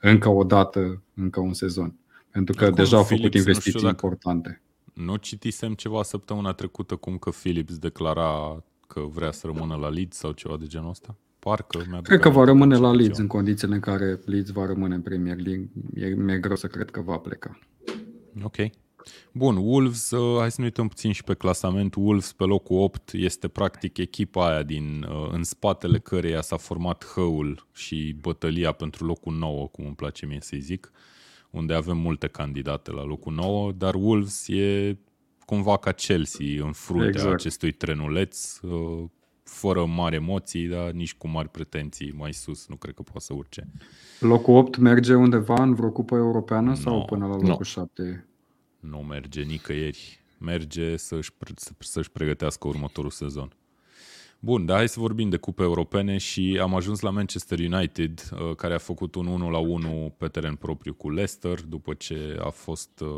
[0.00, 1.94] Încă o dată, încă un sezon.
[2.30, 3.88] Pentru că Acum, deja au făcut Phillips, investiții dacă...
[3.88, 4.62] importante
[4.98, 10.16] nu citisem ceva săptămâna trecută cum că Philips declara că vrea să rămână la Leeds
[10.16, 11.16] sau ceva de genul ăsta?
[11.38, 14.94] Parcă mi Cred că va rămâne la Leeds în condițiile în care Leeds va rămâne
[14.94, 15.70] în Premier League.
[15.94, 17.58] E, mi-e greu să cred că va pleca.
[18.42, 18.56] Ok.
[19.32, 21.94] Bun, Wolves, uh, hai să ne uităm puțin și pe clasament.
[21.94, 27.04] Wolves pe locul 8 este practic echipa aia din, uh, în spatele căreia s-a format
[27.04, 30.92] hăul și bătălia pentru locul 9, cum îmi place mie să-i zic.
[30.92, 31.17] Uh,
[31.50, 34.96] unde avem multe candidate la locul 9, dar Wolves e
[35.44, 37.34] cumva ca Chelsea în fruntea exact.
[37.34, 39.04] acestui trenuleț, uh,
[39.42, 43.34] fără mari emoții, dar nici cu mari pretenții mai sus, nu cred că poate să
[43.34, 43.68] urce.
[44.20, 47.62] Locul 8 merge undeva în vreo cupă europeană no, sau până la locul no.
[47.62, 48.28] 7?
[48.80, 50.20] Nu merge nicăieri.
[50.38, 51.30] Merge să-și,
[51.78, 53.52] să-și pregătească următorul sezon.
[54.40, 58.54] Bun, dar hai să vorbim de cupe europene și am ajuns la Manchester United, uh,
[58.56, 62.48] care a făcut un 1 la 1 pe teren propriu cu Leicester, după ce a
[62.48, 63.08] fost uh,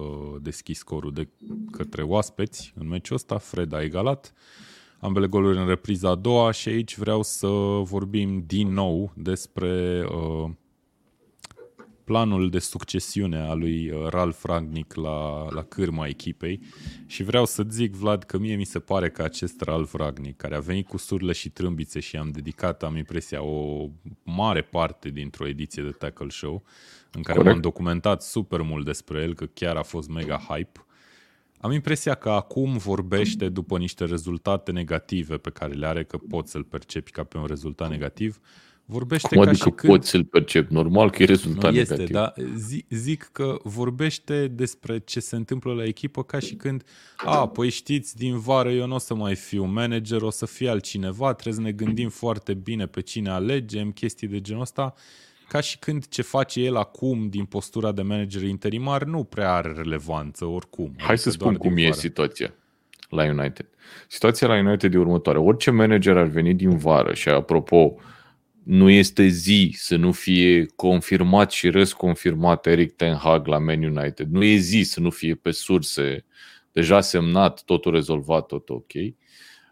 [0.43, 1.29] deschis scorul de
[1.71, 3.39] către oaspeți în meciul ăsta.
[3.39, 4.33] Fred a egalat
[5.01, 7.47] ambele goluri în repriza a doua și aici vreau să
[7.83, 10.51] vorbim din nou despre uh,
[12.11, 16.61] planul de succesiune a lui uh, Ralf Ragnic la, la cârma echipei
[17.07, 20.55] și vreau să zic, Vlad, că mie mi se pare că acest Ralf Ragnic, care
[20.55, 23.89] a venit cu surle și trâmbițe și am dedicat, am impresia, o
[24.23, 26.63] mare parte dintr-o ediție de Tackle Show,
[27.13, 27.55] în care Corect.
[27.55, 30.85] m-am documentat super mult despre el, că chiar a fost mega hype,
[31.61, 36.51] am impresia că acum vorbește după niște rezultate negative pe care le are, că poți
[36.51, 38.41] să-l percepi ca pe un rezultat negativ,
[38.91, 39.93] Vorbește Cum ca adică și când...
[39.93, 40.71] poți să-l percep?
[40.71, 42.15] Normal că e rezultat nu este, negativ.
[42.15, 46.85] Da, zic, zic că vorbește despre ce se întâmplă la echipă ca și când,
[47.17, 50.69] a, păi știți, din vară eu nu o să mai fiu manager, o să fie
[50.69, 54.95] altcineva, trebuie să ne gândim foarte bine pe cine alegem, chestii de genul ăsta,
[55.49, 59.73] ca și când ce face el acum din postura de manager interimar nu prea are
[59.73, 60.93] relevanță oricum.
[60.97, 61.95] Hai adică să spun cum e vară.
[61.95, 62.55] situația
[63.09, 63.67] la United.
[64.09, 65.39] Situația la United e următoare.
[65.39, 67.95] Orice manager ar veni din vară și apropo,
[68.71, 74.29] nu este zi să nu fie confirmat și răsconfirmat Eric Ten Hag la Man United.
[74.29, 76.25] Nu e zi să nu fie pe surse
[76.73, 78.91] deja semnat, totul rezolvat, tot ok.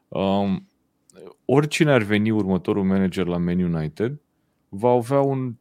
[0.08, 0.68] Um,
[1.44, 4.20] oricine ar veni următorul manager la Man United
[4.68, 5.54] va avea un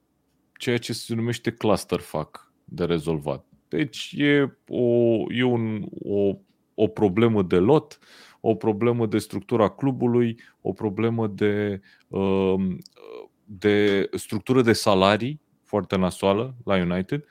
[0.60, 3.46] ceea ce se numește cluster fuck de rezolvat.
[3.68, 6.38] Deci e o, e un, o,
[6.74, 8.00] o problemă de lot,
[8.42, 12.78] o problemă de structura clubului, o problemă de, um,
[13.50, 17.24] de structură de salarii foarte nasoală la United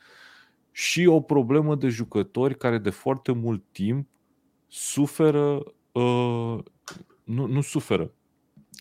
[0.72, 4.08] și o problemă de jucători care de foarte mult timp
[4.68, 6.58] suferă, uh,
[7.24, 8.12] nu, nu suferă,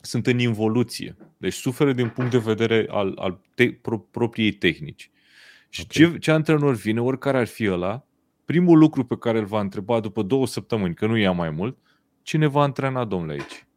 [0.01, 1.15] sunt în involuție.
[1.37, 5.11] Deci suferă din punct de vedere al, al te, pro, propriei tehnici.
[5.69, 6.11] Și okay.
[6.11, 8.05] ce, ce antrenor vine, oricare ar fi ăla,
[8.45, 11.77] primul lucru pe care îl va întreba după două săptămâni, că nu ia mai mult,
[12.21, 13.67] cine va antrena domnule aici?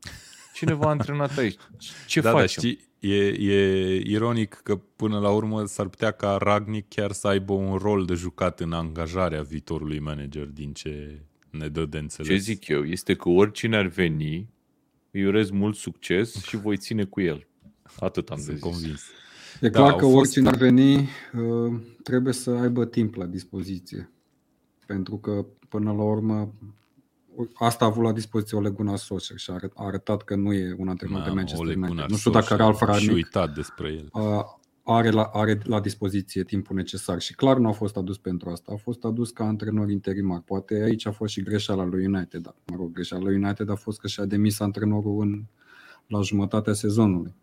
[0.55, 1.61] Cine v-a antrenat aici?
[2.07, 2.63] Ce da, facem?
[2.63, 7.29] Da, știi, e, e ironic că până la urmă s-ar putea ca Ragnic chiar să
[7.29, 12.31] aibă un rol de jucat în angajarea viitorului manager din ce ne dă de înțeles.
[12.31, 14.49] Ce zic eu este că oricine ar veni,
[15.11, 17.47] îi urez mult succes și voi ține cu el.
[17.99, 19.03] Atât am Sunt convins.
[19.61, 24.11] E da, clar că oricine ar veni uh, trebuie să aibă timp la dispoziție.
[24.87, 26.55] Pentru că, până la urmă,
[27.55, 30.89] asta a avut la dispoziție Ole Gunnar Solskjaer și a arătat că nu e un
[30.89, 32.09] antrenor de Manchester United.
[32.09, 34.11] Nu știu dacă Ralf Rangnick uitat despre el.
[34.83, 38.73] are la, are la dispoziție timpul necesar și clar nu a fost adus pentru asta.
[38.73, 40.41] A fost adus ca antrenor interimar.
[40.41, 42.41] Poate aici a fost și greșeala lui United.
[42.41, 45.43] Dar, mă rog, greșeala lui United a fost că și-a demis antrenorul în,
[46.07, 47.35] la jumătatea sezonului.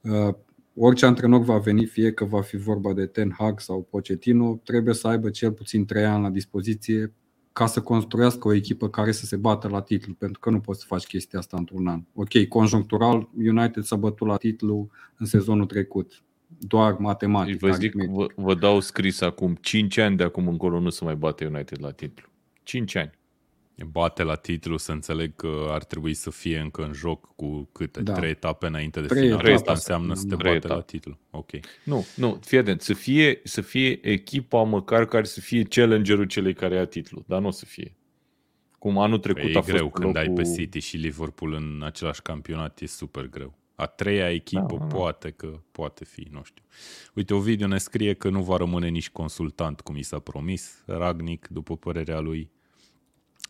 [0.00, 0.34] Uh,
[0.74, 4.94] orice antrenor va veni, fie că va fi vorba de Ten Hag sau Pochettino, trebuie
[4.94, 7.12] să aibă cel puțin 3 ani la dispoziție
[7.56, 10.80] ca să construiască o echipă care să se bată la titlu, pentru că nu poți
[10.80, 12.02] să faci chestia asta într-un an.
[12.14, 17.58] Ok, conjunctural, United s-a bătut la titlu în sezonul trecut, doar matematic.
[17.58, 21.04] Deci vă, zic, vă, vă dau scris acum, 5 ani de acum încolo nu se
[21.04, 22.28] mai bate United la titlu.
[22.62, 23.10] 5 ani
[23.84, 28.02] bate la titlu, să înțeleg că ar trebui să fie încă în joc cu câte?
[28.02, 28.12] Da.
[28.12, 29.38] Trei etape înainte de final.
[29.38, 30.74] Trei Asta înseamnă să te bate etape.
[30.74, 31.18] la titlu.
[31.30, 31.50] Ok.
[31.84, 32.80] Nu, nu, fii atent.
[32.80, 37.40] Să fie, să fie echipa măcar care să fie challengerul celei care ia titlu, dar
[37.40, 37.96] nu o să fie.
[38.78, 40.20] Cum anul trecut păi a fost greu când locul...
[40.20, 43.58] ai pe City și Liverpool în același campionat, e super greu.
[43.74, 44.94] A treia echipă da, da.
[44.94, 46.64] poate că poate fi, nu știu.
[47.14, 50.82] Uite, Ovidiu ne scrie că nu va rămâne nici consultant, cum i s-a promis.
[50.86, 52.50] Ragnic, după părerea lui,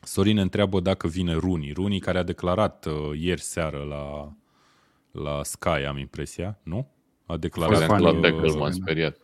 [0.07, 1.73] Sorin întreabă dacă vine Runi.
[1.73, 4.33] Runi care a declarat uh, ieri seară la,
[5.23, 6.91] la Sky, am impresia, nu?
[7.27, 8.11] A declarat că,
[8.47, 9.17] uh, m-a speriat.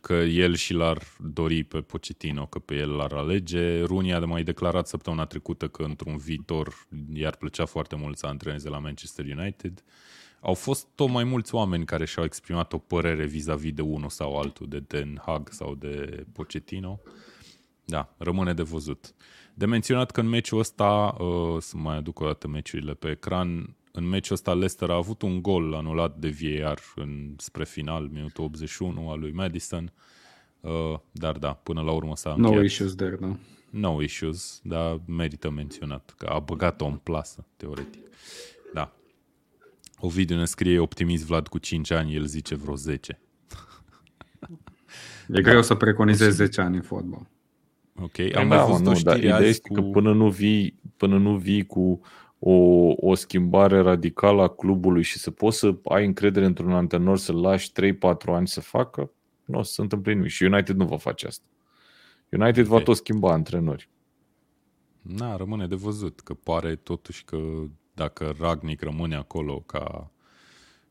[0.00, 3.82] că el și l-ar dori pe Pochettino, că pe el l-ar alege.
[3.82, 8.68] Runi a mai declarat săptămâna trecută că într-un viitor i-ar plăcea foarte mult să antreneze
[8.68, 9.84] la Manchester United.
[10.40, 14.38] Au fost tot mai mulți oameni care și-au exprimat o părere vis-a-vis de unul sau
[14.38, 17.00] altul, de Den Hag sau de Pochettino.
[17.84, 19.14] Da, rămâne de văzut.
[19.58, 23.76] De menționat că în meciul ăsta, uh, să mai aduc o dată meciurile pe ecran,
[23.92, 28.44] în meciul ăsta Leicester a avut un gol anulat de VAR în, spre final, minutul
[28.44, 29.92] 81 al lui Madison,
[30.60, 32.54] uh, dar da, până la urmă s-a încheiat.
[32.54, 33.36] No issues there, da.
[33.70, 38.02] No issues, dar merită menționat că a băgat-o în plasă, teoretic.
[38.74, 38.92] Da.
[39.98, 43.20] Ovidiu ne scrie optimist Vlad cu 5 ani, el zice vreo 10.
[45.28, 47.26] E greu să preconizezi 10 ani în fotbal.
[48.02, 49.74] Ok, păi am da, văzut nu, o știre dar ideea este cu...
[49.74, 52.00] că până nu vii, până nu vii cu
[52.38, 52.52] o,
[52.96, 57.70] o schimbare radicală a clubului și să poți să ai încredere într-un antrenor să-l lași
[57.72, 57.74] 3-4
[58.26, 59.10] ani să facă,
[59.44, 60.30] nu o să se întâmple nimic.
[60.30, 61.46] Și United nu va face asta.
[62.28, 62.78] United okay.
[62.78, 63.88] va tot schimba antrenori.
[65.02, 67.38] Na, rămâne de văzut, că pare totuși că
[67.94, 70.10] dacă Ragnic rămâne acolo ca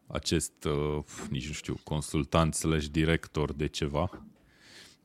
[0.08, 4.10] acest, uh, nici nu știu, consultant slash director de ceva,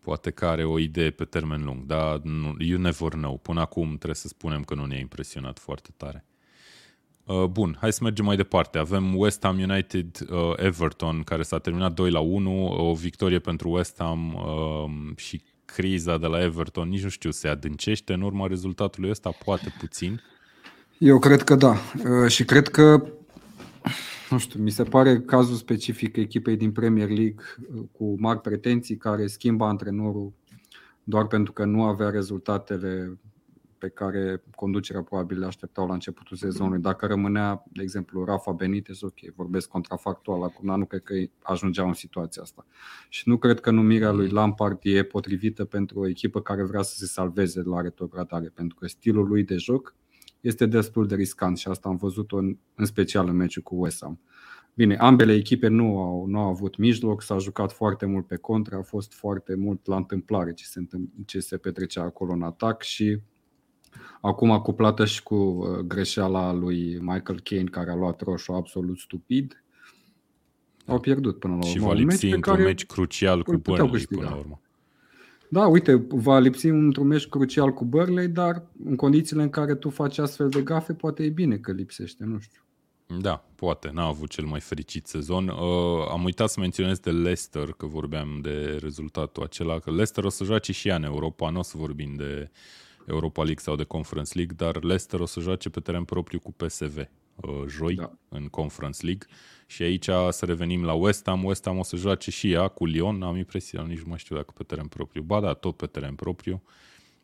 [0.00, 3.36] Poate că are o idee pe termen lung, dar nu, you never know.
[3.36, 6.24] Până acum trebuie să spunem că nu ne-a impresionat foarte tare.
[7.24, 8.78] Uh, bun, hai să mergem mai departe.
[8.78, 13.70] Avem West Ham United uh, Everton, care s-a terminat 2 la 1, o victorie pentru
[13.70, 18.46] West Ham uh, și criza de la Everton, nici nu știu, se adâncește în urma
[18.46, 20.20] rezultatului ăsta, poate puțin.
[20.98, 21.70] Eu cred că da.
[21.70, 23.02] Uh, și cred că
[24.30, 28.96] nu știu, mi se pare cazul specific echipei din Premier League uh, cu mari pretenții
[28.96, 30.32] care schimbă antrenorul
[31.04, 33.18] doar pentru că nu avea rezultatele
[33.78, 36.80] pe care conducerea probabil le așteptau la începutul sezonului.
[36.80, 41.92] Dacă rămânea, de exemplu, Rafa Benitez, ok, vorbesc contrafactual, acum nu cred că ajungea în
[41.92, 42.66] situația asta.
[43.08, 46.96] Și nu cred că numirea lui Lampard e potrivită pentru o echipă care vrea să
[46.96, 49.94] se salveze la retrogradare, pentru că stilul lui de joc
[50.40, 54.02] este destul de riscant și asta am văzut-o în, în special în meciul cu West
[54.02, 54.20] Ham.
[54.74, 58.78] Bine, ambele echipe nu au, nu au avut mijloc, s-a jucat foarte mult pe contra,
[58.78, 60.80] a fost foarte mult la întâmplare ce se,
[61.26, 63.20] ce se petrecea acolo în atac și
[64.20, 69.64] acum cuplată și cu uh, greșeala lui Michael Kane care a luat roșu absolut stupid,
[70.86, 71.72] au pierdut până la urmă.
[71.72, 74.60] Și va lipsi într-un meci crucial cu Burnley până la urmă.
[75.52, 79.88] Da, uite, va lipsi într-un meci crucial cu Burnley, dar în condițiile în care tu
[79.88, 82.60] faci astfel de gafe, poate e bine că lipsește, nu știu.
[83.18, 85.48] Da, poate, n-a avut cel mai fericit sezon.
[85.48, 90.28] Uh, am uitat să menționez de Leicester, că vorbeam de rezultatul acela, că Leicester o
[90.28, 92.50] să joace și ea în Europa, nu o să vorbim de
[93.06, 96.52] Europa League sau de Conference League, dar Leicester o să joace pe teren propriu cu
[96.52, 98.12] PSV uh, joi da.
[98.28, 99.26] în Conference League
[99.70, 101.44] și aici să revenim la West Ham.
[101.44, 104.36] West Ham o să joace și ea cu Lyon, am impresia, nici nu mai știu
[104.36, 105.22] dacă pe teren propriu.
[105.22, 106.62] Ba da, tot pe teren propriu,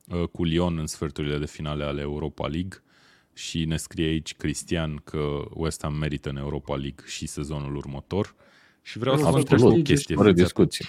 [0.06, 2.82] uh, cu Lyon în sferturile de finale ale Europa League
[3.32, 8.34] și ne scrie aici Cristian că West Ham merită în Europa League și sezonul următor.
[8.82, 10.14] Și vreau să vă întreb o chestie.
[10.14, 10.86] Fără discuție.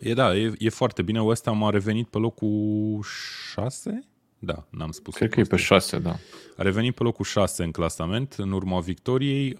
[0.00, 1.22] E da, e, e foarte bine.
[1.22, 3.04] West Ham a revenit pe locul
[3.52, 4.08] 6?
[4.38, 5.14] Da, n-am spus.
[5.14, 6.16] Cred că e pe 6, da.
[6.56, 9.56] A revenit pe locul 6 în clasament, în urma victoriei.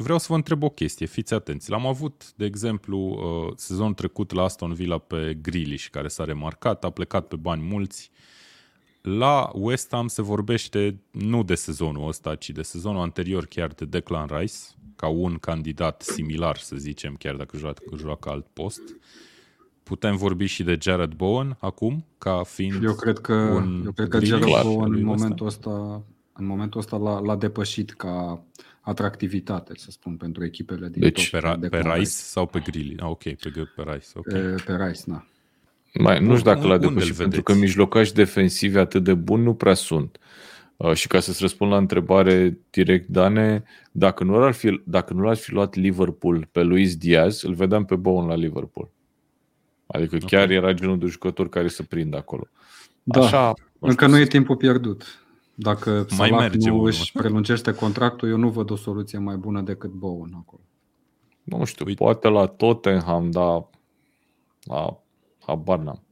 [0.00, 1.70] Uh, vreau să vă întreb o chestie, fiți atenți.
[1.70, 6.84] L-am avut, de exemplu, uh, sezonul trecut la Aston Villa pe Grealish, care s-a remarcat,
[6.84, 8.10] a plecat pe bani mulți.
[9.00, 13.84] La West Ham se vorbește nu de sezonul ăsta, ci de sezonul anterior chiar de
[13.84, 14.54] Declan Rice,
[14.96, 18.82] ca un candidat similar, să zicem, chiar dacă joacă, joacă alt post.
[19.82, 24.08] Putem vorbi și de Jared Bowen acum, ca fiind Eu cred că, un eu cred
[24.08, 28.44] că Jared Bowen în momentul ăsta, în momentul ăsta l-a, l-a depășit ca
[28.90, 31.40] atractivitate, să spun, pentru echipele din deci, top.
[31.40, 32.96] Pe, de pe Rice sau pe Grilly?
[32.98, 33.36] Ah, ok, pe,
[33.76, 34.06] pe Rice.
[34.14, 34.40] Okay.
[34.40, 35.24] Pe, pe Rice, da.
[35.94, 39.74] Mai, nu știu dacă l-a depășit, pentru că mijlocași defensivi atât de buni nu prea
[39.74, 40.18] sunt.
[40.76, 45.22] Uh, și ca să-ți răspund la întrebare direct, Dane, dacă nu, ar fi, dacă nu
[45.22, 48.90] l-ar fi luat Liverpool pe Luis Diaz, îl vedeam pe Bowen la Liverpool.
[49.86, 50.28] Adică okay.
[50.28, 52.48] chiar era genul de jucător care să prindă acolo.
[53.02, 55.22] Da, Așa, încă nu e timpul pierdut.
[55.62, 59.60] Dacă mai Salah merge nu își prelungește contractul, eu nu văd o soluție mai bună
[59.60, 60.62] decât Bowen acolo.
[61.42, 62.04] Nu știu, Uite.
[62.04, 63.68] poate la Tottenham, dar
[64.62, 65.02] la
[65.38, 66.02] habar n-am.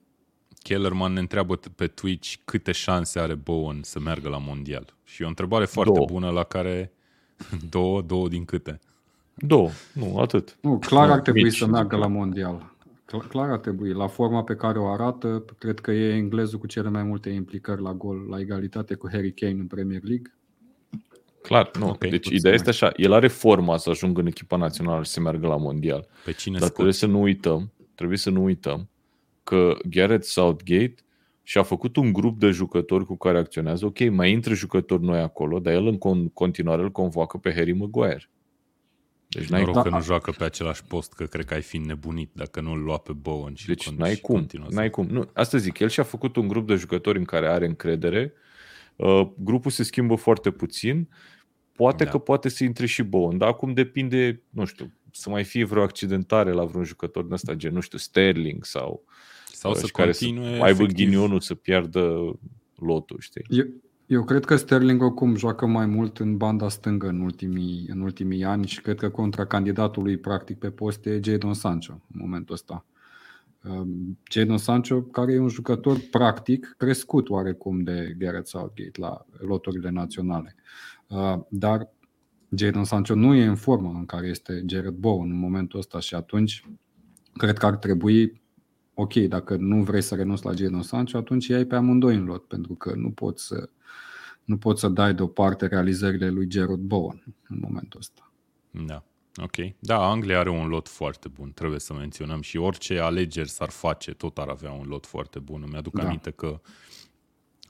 [0.58, 4.94] Kellerman ne întreabă pe Twitch câte șanse are Bowen să meargă la mondial.
[5.04, 6.06] Și e o întrebare foarte două.
[6.06, 6.92] bună la care
[7.70, 8.80] două, două din câte?
[9.34, 10.58] Două, nu, atât.
[10.60, 12.74] Nu, clar ar trebui să meargă la mondial.
[13.16, 13.92] Clar ar trebui.
[13.92, 17.82] La forma pe care o arată, cred că e englezul cu cele mai multe implicări
[17.82, 20.32] la gol, la egalitate cu Harry Kane în Premier League.
[21.42, 21.88] Clar, nu.
[21.88, 25.20] Okay, deci ideea este așa, el are forma să ajungă în echipa națională și să
[25.20, 26.08] meargă la mondial.
[26.24, 28.88] Pe cine Dar trebuie să nu uităm, trebuie să nu uităm
[29.42, 30.94] că Gareth Southgate
[31.42, 33.86] și-a făcut un grup de jucători cu care acționează.
[33.86, 38.30] Ok, mai intră jucători noi acolo, dar el în continuare îl convoacă pe Harry Maguire.
[39.28, 42.30] Deci n-ai Noroc că nu joacă pe același post, că cred că ai fi nebunit
[42.32, 45.06] dacă nu îl lua pe Bowen și Deci n-ai cum, n-ai cum.
[45.06, 48.32] Nu, asta zic, el și-a făcut un grup de jucători în care are încredere,
[48.96, 51.08] uh, grupul se schimbă foarte puțin,
[51.72, 52.10] poate da.
[52.10, 55.82] că poate să intre și Bowen, dar acum depinde, nu știu, să mai fie vreo
[55.82, 59.04] accidentare la vreun jucător din ăsta, gen, nu știu, Sterling sau,
[59.52, 62.32] sau uh, să care continue să aibă ghinionul să piardă
[62.74, 63.44] lotul, știi?
[63.48, 63.66] Eu,
[64.08, 68.44] eu cred că Sterling oricum joacă mai mult în banda stângă în ultimii, în ultimii
[68.44, 72.86] ani și cred că contra candidatului practic pe post e Jadon Sancho în momentul ăsta.
[73.64, 79.90] Um, Jadon Sancho, care e un jucător practic crescut oarecum de Gareth Southgate la loturile
[79.90, 80.54] naționale.
[81.06, 81.92] Uh, dar
[82.48, 86.14] Jadon Sancho nu e în formă în care este Jared Bowen în momentul ăsta și
[86.14, 86.64] atunci
[87.32, 88.37] cred că ar trebui
[89.00, 92.44] ok, dacă nu vrei să renunți la Jadon Sancho, atunci iei pe amândoi în lot,
[92.44, 93.68] pentru că nu poți să
[94.44, 98.32] nu poți să dai deoparte realizările lui Gerard Bowen în momentul ăsta.
[98.70, 99.04] Da.
[99.36, 99.56] Ok.
[99.78, 104.12] Da, Anglia are un lot foarte bun, trebuie să menționăm și orice alegeri s-ar face,
[104.12, 105.62] tot ar avea un lot foarte bun.
[105.66, 106.04] Îmi aduc da.
[106.04, 106.60] aminte că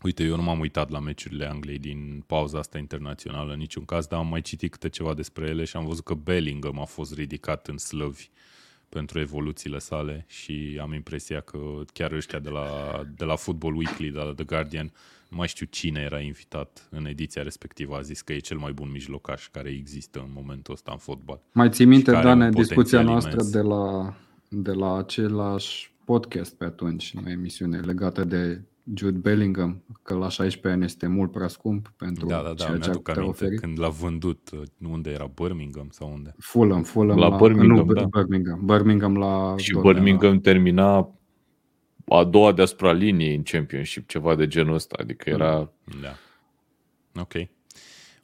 [0.02, 4.06] Uite, eu nu m-am uitat la meciurile Angliei din pauza asta internațională în niciun caz,
[4.06, 7.14] dar am mai citit câte ceva despre ele și am văzut că Bellingham a fost
[7.14, 8.30] ridicat în slăvi
[8.88, 11.58] pentru evoluțiile sale și am impresia că
[11.92, 12.66] chiar ăștia de la,
[13.16, 14.92] de la Football Weekly, de la The Guardian,
[15.28, 18.72] nu mai știu cine era invitat în ediția respectivă, a zis că e cel mai
[18.72, 21.40] bun mijlocaș care există în momentul ăsta în fotbal.
[21.52, 23.50] Mai ții minte, Dane, discuția noastră imens.
[23.50, 24.14] de la,
[24.48, 28.62] de la același podcast pe atunci, în emisiune legată de
[28.94, 32.78] Jude Bellingham, că la 16 ani este mult prea scump pentru da, da, da, ceea
[32.78, 33.56] ce ar oferi.
[33.56, 34.50] când l-a vândut,
[34.90, 36.34] unde era, Birmingham sau unde?
[36.38, 38.04] Fulham, Fulham la, la Birmingham, nu, da.
[38.04, 39.54] Birmingham, Birmingham la...
[39.56, 40.40] Și Birmingham la...
[40.40, 41.10] termina
[42.08, 45.72] a doua deasupra liniei în Championship, ceva de genul ăsta, adică era...
[46.02, 46.14] Da.
[47.20, 47.32] Ok.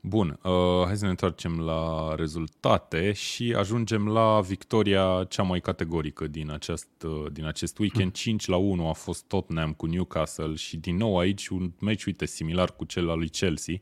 [0.06, 6.26] Bun, uh, hai să ne întoarcem la rezultate și ajungem la victoria cea mai categorică
[6.26, 8.12] din acest, uh, din acest weekend.
[8.12, 12.26] 5 la 1 a fost Tottenham cu Newcastle și din nou aici un meci, uite,
[12.26, 13.74] similar cu cel al lui Chelsea,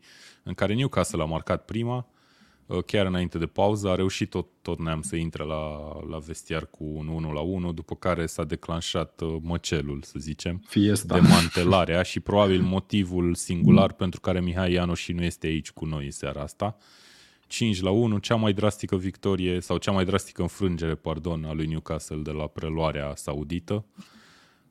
[0.43, 2.12] în care Newcastle a marcat prima, Uh,
[2.81, 6.85] chiar înainte de pauză, a reușit tot, tot neam să intre la, la vestiar cu
[6.85, 11.15] un 1 la 1, după care s-a declanșat uh, măcelul, să zicem, Fiesta.
[11.15, 16.05] demantelarea și probabil motivul singular pentru care Mihai Ianoș și nu este aici cu noi
[16.05, 16.77] în seara asta.
[17.47, 21.67] 5 la 1, cea mai drastică victorie sau cea mai drastică înfrângere, pardon, a lui
[21.67, 23.85] Newcastle de la preluarea saudită.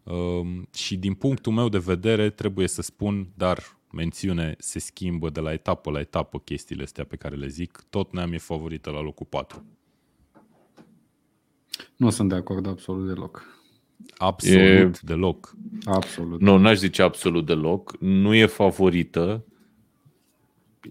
[0.04, 5.40] Um, și din punctul meu de vedere trebuie să spun, dar mențiune, se schimbă de
[5.40, 9.02] la etapă la etapă chestiile astea pe care le zic, tot ne-am e favorită la
[9.02, 9.66] locul 4.
[11.96, 13.60] Nu sunt de acord absolut deloc.
[14.18, 15.00] Absolut e...
[15.02, 15.56] deloc.
[15.84, 16.42] Absolut.
[16.42, 17.98] Nu, n-aș zice absolut deloc.
[18.00, 19.46] Nu e favorită.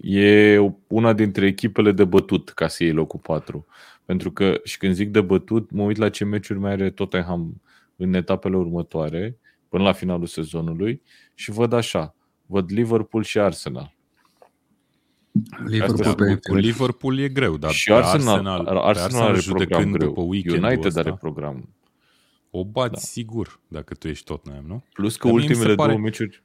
[0.01, 3.65] E una dintre echipele de bătut ca să iei locul 4.
[4.05, 7.61] Pentru că, și când zic de bătut, mă uit la ce meciuri mai are Tottenham
[7.95, 9.37] în etapele următoare,
[9.69, 11.01] până la finalul sezonului,
[11.33, 12.15] și văd așa
[12.51, 13.95] văd Liverpool și Arsenal.
[15.65, 20.07] Liverpool, pe cu Liverpool e greu, dar și Arsenal, Arsenal, Arsenal, Arsenal are program greu.
[20.07, 21.69] După United ăsta, are program.
[22.49, 22.99] O bați da.
[22.99, 24.83] sigur dacă tu ești Tottenham, nu?
[24.93, 25.89] Plus că dar ultimele pare...
[25.89, 26.43] două meciuri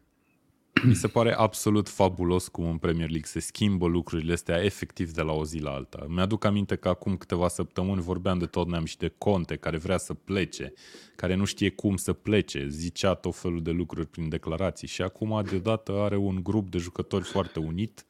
[0.85, 5.23] mi se pare absolut fabulos cum în Premier League se schimbă lucrurile astea efectiv de
[5.23, 6.07] la o zi la alta.
[6.09, 10.15] Mi-aduc aminte că acum câteva săptămâni vorbeam de Tottenham și de Conte care vrea să
[10.15, 10.73] plece,
[11.17, 14.89] care nu știe cum să plece, zicea tot felul de lucruri prin declarații.
[14.89, 18.07] Și acum deodată are un grup de jucători foarte unit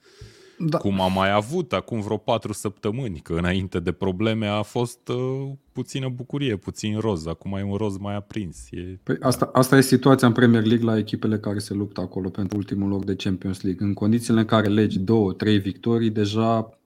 [0.58, 0.78] da.
[0.78, 5.50] cum am mai avut acum vreo patru săptămâni, că înainte de probleme a fost uh,
[5.72, 8.66] puțină bucurie, puțin roz, acum e un roz mai aprins.
[8.70, 8.98] E...
[9.02, 12.56] Păi asta, asta e situația în Premier League la echipele care se luptă acolo pentru
[12.56, 13.86] ultimul loc de Champions League.
[13.86, 16.78] În condițiile în care legi două, trei victorii, deja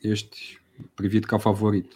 [0.00, 0.60] ești
[0.94, 1.92] privit ca favorit.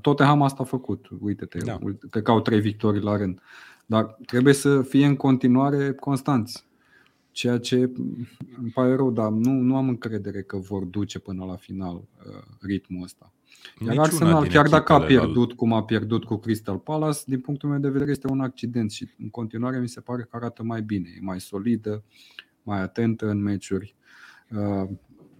[0.00, 1.78] Tottenham asta a făcut, uite-te, da.
[1.82, 3.40] uite, cred că au trei victorii la rând.
[3.86, 6.67] Dar trebuie să fie în continuare constanți.
[7.38, 7.76] Ceea ce
[8.58, 12.42] îmi pare rău, dar nu, nu am încredere că vor duce până la final uh,
[12.60, 13.32] ritmul ăsta.
[13.80, 17.68] Iar Niciuna Arsenal, chiar dacă a pierdut cum a pierdut cu Crystal Palace, din punctul
[17.68, 20.82] meu de vedere este un accident și în continuare mi se pare că arată mai
[20.82, 22.04] bine, e mai solidă,
[22.62, 23.94] mai atentă în meciuri.
[24.50, 24.88] Uh,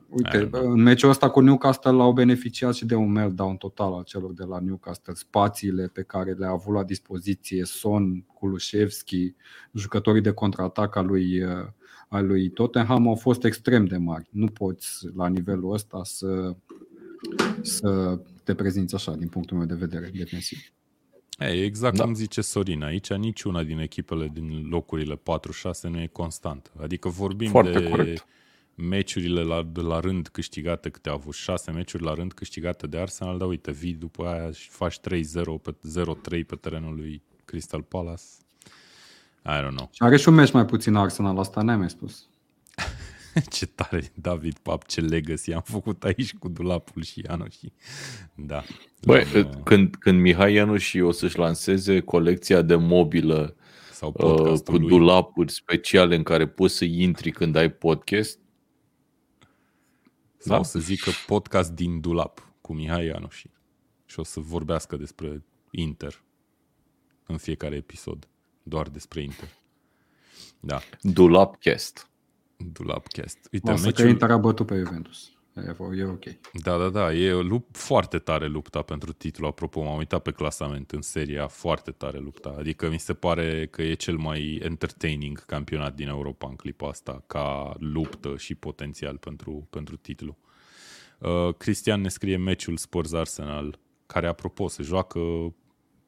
[0.08, 4.32] uite, în meciul ăsta cu Newcastle au beneficiat și de un meltdown total al celor
[4.32, 5.14] de la Newcastle.
[5.14, 9.34] Spațiile pe care le-a avut la dispoziție Son, Kulusevski,
[9.72, 11.50] jucătorii de contraatac al lui uh,
[12.08, 14.28] al lui Tottenham au fost extrem de mari.
[14.30, 16.56] Nu poți la nivelul ăsta să,
[17.62, 20.58] să te prezinți așa din punctul meu de vedere defensiv.
[21.38, 22.04] Ei, exact da.
[22.04, 25.20] cum zice Sorin, aici niciuna din echipele din locurile 4-6
[25.82, 26.72] nu e constant.
[26.80, 28.26] Adică vorbim Foarte de corect.
[28.74, 32.98] meciurile la, de la rând câștigate, câte au avut 6 meciuri la rând câștigate de
[32.98, 35.00] Arsenal, dar uite, vii după aia și faci 3-0
[35.62, 35.74] pe
[36.40, 38.22] 0-3 pe terenul lui Crystal Palace.
[39.44, 39.88] I don't know.
[39.92, 42.28] Și are și un meci mai puțin Arsenal, asta ne-ai mai spus.
[43.50, 47.72] ce tare, David Pap, ce legacy am făcut aici cu dulapul și Ianu și...
[48.34, 48.64] Da.
[49.02, 53.56] Băi, uh, când, când Mihai Ianu și o să-și lanseze colecția de mobilă
[53.92, 54.88] sau uh, cu lui.
[54.88, 58.38] dulapuri speciale în care poți să intri când ai podcast,
[60.38, 60.62] sau da?
[60.62, 63.50] să zică podcast din dulap cu Mihai Ianu și,
[64.04, 66.22] și o să vorbească despre Inter
[67.26, 68.28] în fiecare episod
[68.68, 69.48] doar despre Inter.
[70.60, 70.80] Da.
[71.00, 72.10] Dulapcast.
[72.56, 73.38] Dulapcast.
[73.52, 74.04] Uite, Lasă meciul...
[74.04, 75.32] că Inter a bătut pe Juventus.
[75.66, 76.24] E, e ok.
[76.52, 77.12] Da, da, da.
[77.12, 79.46] E lup, foarte tare lupta pentru titlu.
[79.46, 82.54] Apropo, m-am uitat pe clasament în seria, foarte tare lupta.
[82.58, 87.24] Adică mi se pare că e cel mai entertaining campionat din Europa în clipa asta,
[87.26, 90.38] ca luptă și potențial pentru, pentru titlu.
[91.18, 95.20] Uh, Cristian ne scrie meciul Spurs Arsenal, care, apropo, se joacă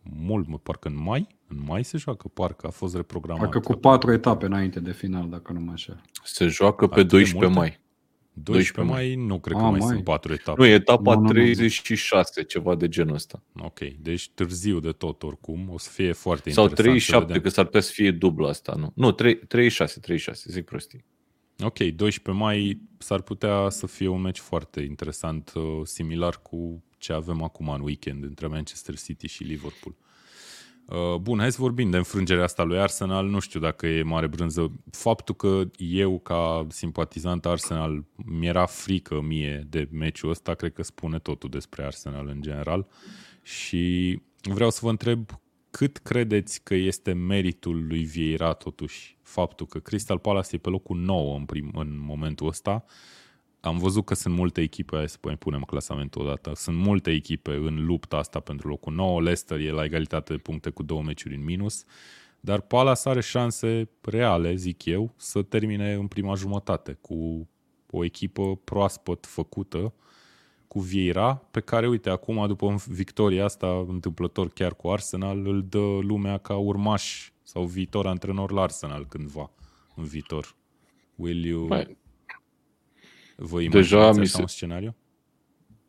[0.03, 3.43] mult, mă, parcă în mai, în mai se joacă, parcă a fost reprogramat.
[3.43, 6.01] Parcă cu patru etape înainte de final, dacă nu mă așa.
[6.25, 7.81] Se joacă pe 12 mai.
[8.33, 10.61] 12 mai, nu cred că A, mai, mai sunt patru etape.
[10.61, 12.43] Nu, etapa nu, nu, 36, nu.
[12.43, 13.43] ceva de genul ăsta.
[13.59, 17.01] Ok, deci târziu de tot oricum, o să fie foarte Sau interesant.
[17.01, 18.93] Sau 37, că s-ar putea să fie dublu asta, nu?
[18.95, 21.05] Nu, 3, 36, 36, zic prostii.
[21.63, 27.13] Ok, 12 mai s-ar putea să fie un meci foarte interesant, uh, similar cu ce
[27.13, 29.97] avem acum în weekend între Manchester City și Liverpool.
[30.91, 33.27] Uh, bun, hai să vorbim de înfrângerea asta lui Arsenal.
[33.27, 34.73] Nu știu dacă e mare brânză.
[34.91, 41.19] Faptul că eu, ca simpatizant Arsenal, mi-era frică mie de meciul ăsta, cred că spune
[41.19, 42.87] totul despre Arsenal în general.
[43.43, 49.79] Și vreau să vă întreb cât credeți că este meritul lui Vieira totuși faptul că
[49.79, 52.85] Crystal Palace e pe locul 9 în, prim, în momentul ăsta
[53.61, 57.51] am văzut că sunt multe echipe, hai să mai punem clasamentul odată, sunt multe echipe
[57.51, 61.35] în lupta asta pentru locul 9, Leicester e la egalitate de puncte cu două meciuri
[61.35, 61.85] în minus,
[62.41, 67.49] dar Palace are șanse reale, zic eu, să termine în prima jumătate cu
[67.91, 69.93] o echipă proaspăt făcută,
[70.69, 75.99] cu Vieira, pe care, uite, acum, după victoria asta întâmplător chiar cu Arsenal, îl dă
[76.01, 79.51] lumea ca urmaș sau viitor antrenor la Arsenal cândva,
[79.97, 80.55] în viitor.
[81.15, 81.67] Will you...
[81.67, 81.97] Băi,
[83.43, 84.41] Vă Deja mi se...
[84.41, 84.95] un scenariu?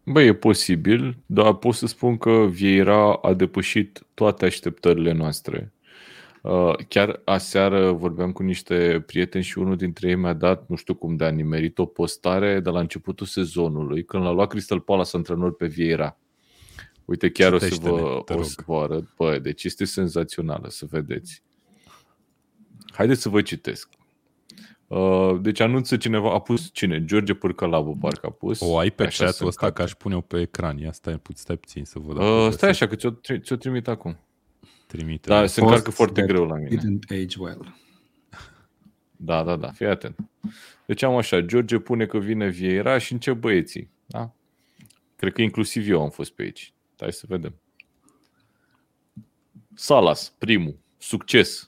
[0.03, 5.73] Băi, e posibil, dar pot să spun că Vieira a depășit toate așteptările noastre.
[6.41, 10.95] Uh, chiar aseară vorbeam cu niște prieteni și unul dintre ei mi-a dat, nu știu
[10.95, 15.17] cum de a nimerit, o postare de la începutul sezonului, când l-a luat Crystal Palace
[15.17, 16.17] antrenor pe Vieira.
[17.05, 19.15] Uite, chiar o să vă, o să vă arăt.
[19.15, 21.43] Bă, deci este senzațională să vedeți.
[22.93, 23.89] Haideți să vă citesc.
[24.91, 27.05] Uh, deci anunță cineva, a pus cine?
[27.05, 28.59] George Pârcălavu parcă a pus.
[28.59, 30.77] O ai pe chat-ul ăsta că aș pune-o pe ecran.
[30.77, 32.17] Ia stai, stai puțin să văd.
[32.17, 34.17] Uh, stai așa că ți-o, ți-o trimit acum.
[34.87, 35.29] Trimite.
[35.29, 36.75] Da, se încarcă foarte greu la mine.
[36.75, 37.75] Didn't age well.
[39.15, 40.15] Da, da, da, fii atent.
[40.85, 43.89] Deci am așa, George pune că vine Vieira și încep băieții.
[44.05, 44.33] Da?
[45.15, 46.73] Cred că inclusiv eu am fost pe aici.
[46.99, 47.55] Hai să vedem.
[49.73, 50.77] Salas, primul.
[50.97, 51.67] Succes.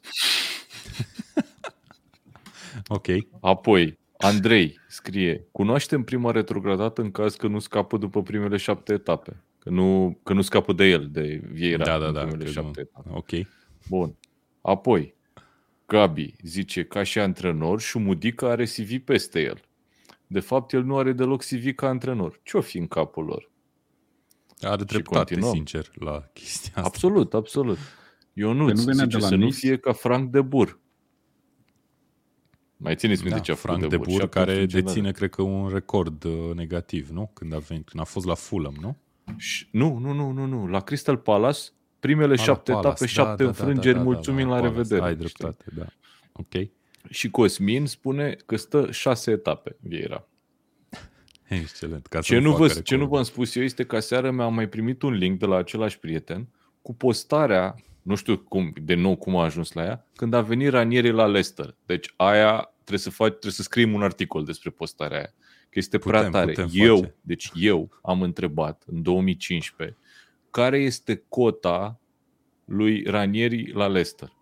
[2.88, 3.08] Ok.
[3.42, 9.44] Apoi, Andrei scrie, cunoaștem prima retrogradată în caz că nu scapă după primele șapte etape.
[9.60, 11.86] Că nu, că nu scapă de el, de Vieira.
[11.86, 12.22] Da, da, da.
[12.26, 13.02] Primele șapte nu.
[13.02, 13.10] etape.
[13.18, 13.48] Ok.
[13.90, 14.16] Bun.
[14.62, 15.16] Apoi,
[15.86, 19.62] Gabi zice, ca și antrenor, Șumudica are CV peste el.
[20.28, 22.40] De fapt, el nu are deloc CV ca antrenor.
[22.44, 23.52] Ce-o fi în capul lor?
[24.62, 26.88] Are dreptate, sincer, la chestia asta.
[26.88, 27.78] Absolut, absolut.
[28.34, 30.80] Eu nu zice să nu fie ca Frank de Bur.
[32.84, 35.68] Mai țineți minte da, ce a Frank de, de Bur, care deține, cred că, un
[35.68, 37.32] record uh, negativ, nu?
[37.34, 38.98] Când a, venit, când a fost la Fulham, nu?
[39.38, 40.68] Și, nu, nu, nu, nu, nu.
[40.68, 41.60] La Crystal Palace,
[42.00, 44.56] primele a, șapte Palace, etape, da, șapte da, da înfrângeri, da, da, mulțumim da, da,
[44.56, 45.06] la Palace, revedere.
[45.06, 45.82] Ai dreptate, știi?
[45.82, 45.88] da.
[46.32, 46.70] Ok.
[47.10, 50.28] Și Cosmin spune că stă șase etape, Vieira.
[51.48, 52.08] Excelent.
[52.08, 55.02] Ca ce, nu vă, ce nu v-am spus eu este că seară mi-am mai primit
[55.02, 56.48] un link de la același prieten
[56.82, 60.70] cu postarea, nu știu cum, de nou cum a ajuns la ea, când a venit
[60.70, 61.76] Ranieri la Leicester.
[61.86, 65.34] Deci aia trebuie să, faci, trebuie să scriem un articol despre postarea aia.
[65.70, 66.68] Că este putem, prea tare.
[66.72, 67.16] Eu, face.
[67.22, 69.98] deci eu am întrebat în 2015
[70.52, 72.00] care este cota
[72.66, 74.34] lui Ranieri la Leicester.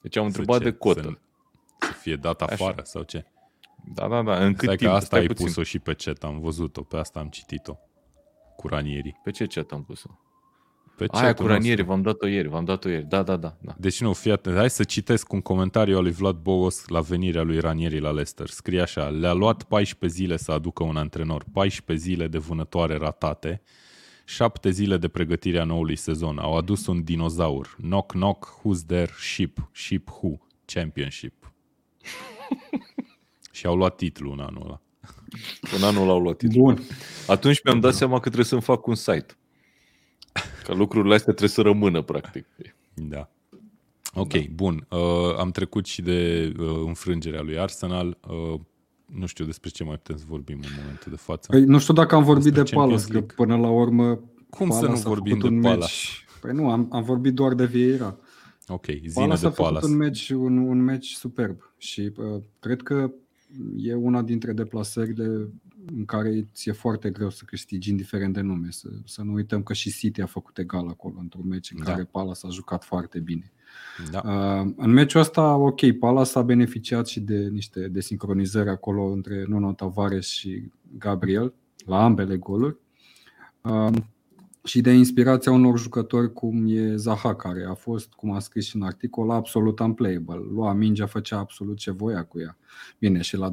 [0.00, 1.20] Deci am întrebat de cotă.
[1.80, 2.84] Să, fie dat afară Așa.
[2.84, 3.24] sau ce?
[3.94, 4.44] Da, da, da.
[4.44, 4.90] În cât Stai timp?
[4.90, 7.76] că asta ai pus-o și pe chat, am văzut-o, pe asta am citit-o.
[8.56, 9.20] Cu Ranieri.
[9.24, 10.08] Pe ce chat am pus-o?
[10.98, 13.04] Pe Aia cu Ranieri, v-am dat-o ieri, v-am dat-o ieri.
[13.04, 13.56] Da, da, da.
[13.60, 13.74] da.
[13.78, 14.56] Deci nu, fii atent.
[14.56, 18.48] Hai să citesc un comentariu al lui Vlad Bogos la venirea lui Ranieri la Leicester.
[18.48, 23.62] Scrie așa, le-a luat 14 zile să aducă un antrenor, 14 zile de vânătoare ratate,
[24.24, 26.38] 7 zile de pregătire a noului sezon.
[26.38, 27.76] Au adus un dinozaur.
[27.80, 29.10] Knock, knock, who's there?
[29.18, 29.68] Ship.
[29.72, 30.36] Ship who?
[30.64, 31.52] Championship.
[33.52, 34.80] Și au luat titlul în anul ăla.
[35.76, 36.62] În anul ăla au luat titlul.
[36.62, 36.82] Bun.
[37.26, 39.36] Atunci mi-am dat seama că trebuie să-mi fac un site.
[40.64, 42.46] Că lucrurile astea trebuie să rămână, practic.
[42.94, 43.30] Da.
[44.14, 44.40] Ok, da.
[44.54, 44.86] bun.
[44.90, 44.98] Uh,
[45.38, 48.18] am trecut și de uh, înfrângerea lui Arsenal.
[48.28, 48.60] Uh,
[49.06, 51.50] nu știu despre ce mai putem să vorbim în momentul de față.
[51.50, 54.20] Păi, nu știu dacă am vorbit despre de Palace, că până la urmă
[54.50, 55.78] Cum Palace să nu vorbim de Palace?
[55.78, 56.26] Match.
[56.40, 58.16] Păi nu, am, am vorbit doar de Vieira.
[58.66, 62.82] Ok, zine Palace de a făcut un match, un, un match superb și uh, cred
[62.82, 63.10] că
[63.76, 65.48] e una dintre deplasările
[65.96, 68.70] în care ți-e foarte greu să câștigi, indiferent de nume.
[68.70, 71.90] Să, să nu uităm că și City a făcut egal acolo, într-un meci în da.
[71.90, 73.52] care Palace a jucat foarte bine.
[74.10, 74.22] Da.
[74.24, 79.44] Uh, în meciul ăsta, ok, Palace a beneficiat și de niște de sincronizări acolo între
[79.48, 81.54] Nuno Tavares și Gabriel,
[81.86, 82.76] la ambele goluri.
[83.60, 83.92] Uh,
[84.64, 88.76] și de inspirația unor jucători cum e Zaha, care a fost, cum a scris și
[88.76, 90.40] în articol, absolut unplayable.
[90.52, 92.56] Lua mingea, făcea absolut ce voia cu ea.
[92.98, 93.52] Bine, și la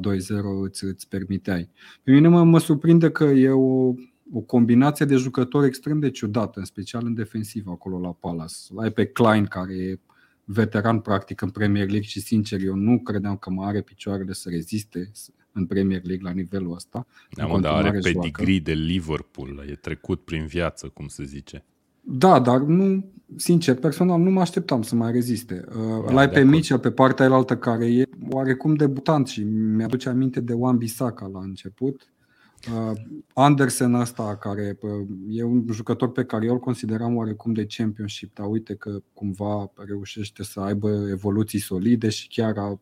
[0.62, 1.70] îți, îți permiteai.
[2.02, 3.94] Pe mine mă, mă surprinde că e o,
[4.32, 8.54] o combinație de jucători extrem de ciudată, în special în defensiv acolo la Palace.
[8.76, 10.00] Ai pe Klein, care e
[10.44, 14.48] veteran practic în Premier League și sincer eu nu credeam că mai are picioarele să
[14.48, 15.10] reziste
[15.56, 17.06] în Premier League la nivelul ăsta.
[17.30, 21.64] Da, mă, dar are pedigree de Liverpool, e trecut prin viață, cum se zice.
[22.00, 23.04] Da, dar nu,
[23.36, 25.64] sincer, personal nu mă așteptam să mai reziste.
[25.68, 30.40] Uh, da, L-ai pe Mitchell pe partea alaltă care e oarecum debutant și mi-aduce aminte
[30.40, 32.10] de Wan Bissaka la început.
[32.74, 32.98] Uh,
[33.34, 38.34] Andersen ăsta, care uh, e un jucător pe care eu îl consideram oarecum de championship,
[38.34, 42.80] dar uite că cumva reușește să aibă evoluții solide și chiar a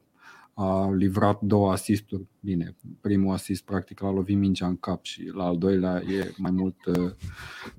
[0.54, 2.26] a livrat două asisturi.
[2.40, 6.50] Bine, primul asist practic l-a lovit mingea în cap și la al doilea e mai
[6.50, 7.10] mult uh,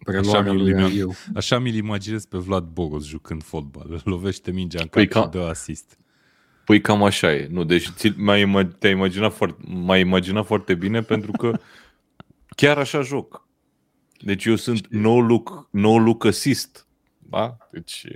[0.03, 1.11] preluarea lui Ariu.
[1.35, 4.01] Așa mi-l imaginez pe Vlad Bogos jucând fotbal.
[4.03, 5.37] Lovește mingea în păi cap ca...
[5.37, 5.97] și dă asist.
[6.65, 7.47] Păi cam așa e.
[7.51, 11.59] Nu, deci mai te-ai imaginat foarte, mai imaginat foarte bine pentru că
[12.55, 13.47] chiar așa joc.
[14.19, 16.87] Deci eu sunt no look, no look assist.
[17.17, 17.57] Da?
[17.71, 18.07] Deci...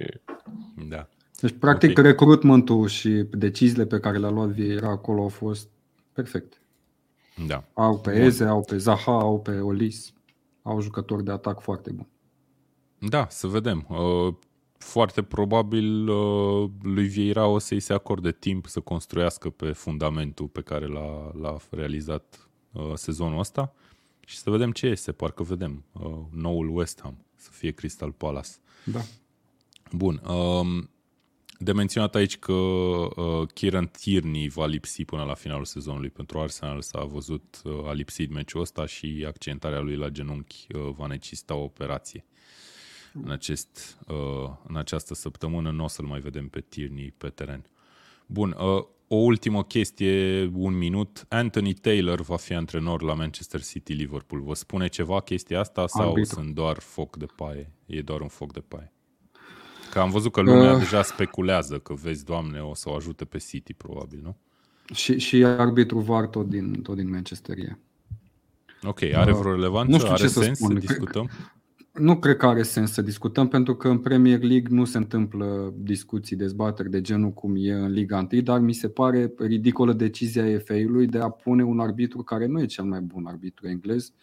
[0.88, 1.08] Da.
[1.42, 2.04] Deci, practic, okay.
[2.04, 5.70] recruitmentul și deciziile pe care le-a luat Vieira acolo au fost
[6.14, 6.58] perfecte.
[7.48, 7.64] Da.
[7.74, 8.22] Au pe Bun.
[8.22, 10.14] Eze, au pe Zaha, au pe Olis.
[10.62, 12.10] Au jucători de atac foarte buni.
[13.00, 13.88] Da, să vedem.
[13.90, 14.34] Uh,
[14.78, 20.62] foarte probabil uh, lui Vieira o să-i se acorde timp să construiască pe fundamentul pe
[20.62, 23.74] care l-a, l-a realizat uh, sezonul ăsta
[24.26, 25.12] și să vedem ce este.
[25.12, 25.84] Parcă vedem
[26.32, 28.50] noul West Ham să fie Crystal Palace.
[28.86, 29.00] Da.
[29.92, 30.22] Bun.
[30.28, 30.90] Um,
[31.62, 36.82] de menționat aici că uh, Kieran Tierney va lipsi până la finalul sezonului pentru Arsenal.
[36.82, 41.54] S-a văzut, uh, a lipsit meciul ăsta și accentarea lui la genunchi uh, va necesita
[41.54, 42.26] o operație.
[43.14, 47.66] În, acest, uh, în această săptămână nu o să-l mai vedem pe Tierney pe teren.
[48.26, 51.26] Bun, uh, o ultimă chestie, un minut.
[51.30, 54.42] Anthony Taylor va fi antrenor la Manchester City Liverpool.
[54.42, 56.34] Vă spune ceva chestia asta sau Arbitru.
[56.34, 57.72] sunt doar foc de paie?
[57.86, 58.94] E doar un foc de paie.
[60.00, 63.26] Că am văzut că lumea uh, deja speculează că vezi, Doamne, o să o ajute
[63.26, 64.36] pe City, probabil, nu?
[64.94, 67.78] Și, și arbitru VAR tot din, tot din Manchester e.
[68.84, 69.92] Ok, are vreo relevanță?
[69.92, 70.70] Nu știu are ce sens să, spun.
[70.70, 71.30] să discutăm?
[71.94, 75.74] Nu cred că are sens să discutăm, pentru că în Premier League nu se întâmplă
[75.78, 80.44] discuții, dezbateri de genul cum e în Liga 1, dar mi se pare ridicolă decizia
[80.66, 84.14] FA-ului de a pune un arbitru care nu e cel mai bun arbitru englez uh,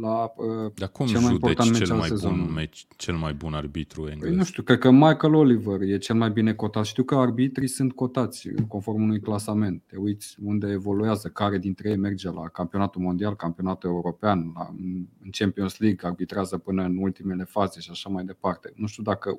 [0.00, 3.54] la uh, Dar cum cel mai important meci cel mai, bun meci, cel mai bun
[3.54, 4.28] arbitru englez?
[4.28, 6.84] Păi nu știu, cred că Michael Oliver e cel mai bine cotat.
[6.84, 9.82] Știu că arbitrii sunt cotați conform unui clasament.
[9.86, 14.74] Te uiți unde evoluează, care dintre ei merge la campionatul mondial, campionatul european, la,
[15.22, 18.72] în Champions League, arbitrează până în ultimele faze și așa mai departe.
[18.76, 19.38] Nu știu dacă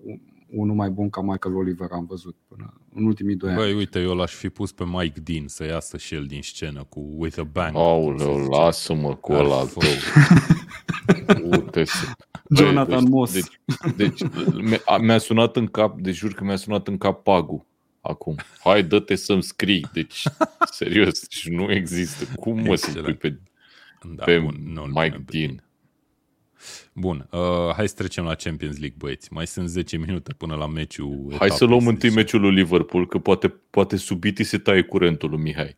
[0.56, 3.78] unul mai bun ca Michael Oliver am văzut până în ultimii doi Băi, ani.
[3.78, 7.14] uite, eu l-aș fi pus pe Mike Dean să iasă și el din scenă cu
[7.18, 7.76] With a Bang.
[7.76, 9.90] Aoleu, lasă-mă cu ăla al tău.
[12.58, 13.34] Jonathan deci, Moss.
[13.34, 13.60] Deci,
[13.96, 14.22] deci
[15.02, 17.66] mi-a sunat în cap, de jur că mi-a sunat în cap Pagu
[18.02, 18.36] acum.
[18.64, 19.86] Hai, dă-te să-mi scrii.
[19.94, 20.24] Deci,
[20.72, 22.26] serios, deci nu există.
[22.36, 23.40] Cum mă să pe,
[24.16, 25.64] da, pe bun, nu, Mike Dean?
[26.94, 29.34] Bun, uh, hai să trecem la Champions League, băieți.
[29.34, 31.36] Mai sunt 10 minute până la meciul.
[31.38, 35.40] Hai să luăm întâi meciul lui Liverpool, că poate, poate subiti se taie curentul lui
[35.40, 35.78] Mihai.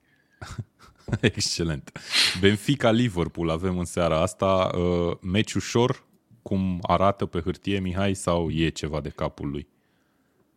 [1.22, 1.92] Excelent.
[2.40, 4.72] Benfica-Liverpool avem în seara asta.
[4.78, 6.06] Uh, meci ușor,
[6.42, 9.68] cum arată pe hârtie Mihai, sau e ceva de capul lui?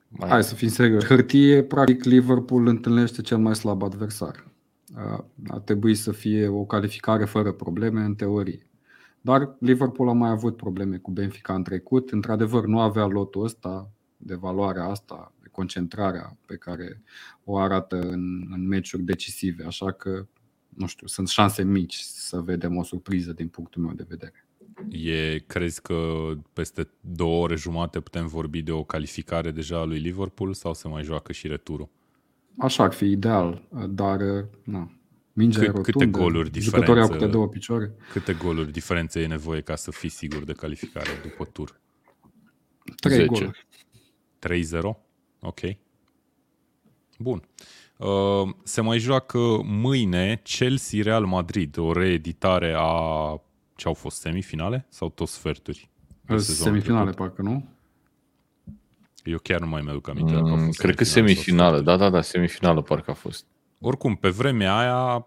[0.08, 0.28] Mai...
[0.28, 1.04] Hai să fim serios.
[1.04, 4.44] Hârtie, practic, Liverpool întâlnește cel mai slab adversar.
[4.96, 8.69] Uh, ar trebui să fie o calificare fără probleme, în teorie.
[9.20, 12.10] Dar Liverpool a mai avut probleme cu Benfica în trecut.
[12.10, 17.02] Într-adevăr, nu avea lotul ăsta de valoarea asta, de concentrarea pe care
[17.44, 19.64] o arată în, în meciuri decisive.
[19.64, 20.26] Așa că,
[20.68, 24.44] nu știu, sunt șanse mici să vedem o surpriză din punctul meu de vedere.
[24.88, 29.98] E, crezi că peste două ore jumate putem vorbi de o calificare deja a lui
[29.98, 31.88] Liverpool sau se mai joacă și returul?
[32.58, 34.18] Așa ar fi ideal, dar
[34.64, 34.90] na,
[35.32, 37.92] Mingea Cât, rotundă, câte goluri diferență, au câte două picioare.
[38.12, 41.80] Câte goluri diferență e nevoie ca să fii sigur de calificare după tur?
[43.00, 43.66] 3 goluri.
[44.38, 44.96] 3-0?
[45.40, 45.60] Ok.
[47.18, 47.42] Bun.
[47.96, 53.40] Uh, se mai joacă mâine Chelsea-Real Madrid, o reeditare a
[53.76, 55.90] ce au fost semifinale sau tot sferturi?
[56.36, 57.68] Semifinale, parcă nu?
[59.24, 60.34] Eu chiar nu mai mi-aduc aminte.
[60.34, 63.46] Mm, cred că semifinală, da, da, da, semifinală parcă a fost.
[63.80, 65.26] Oricum, pe vremea aia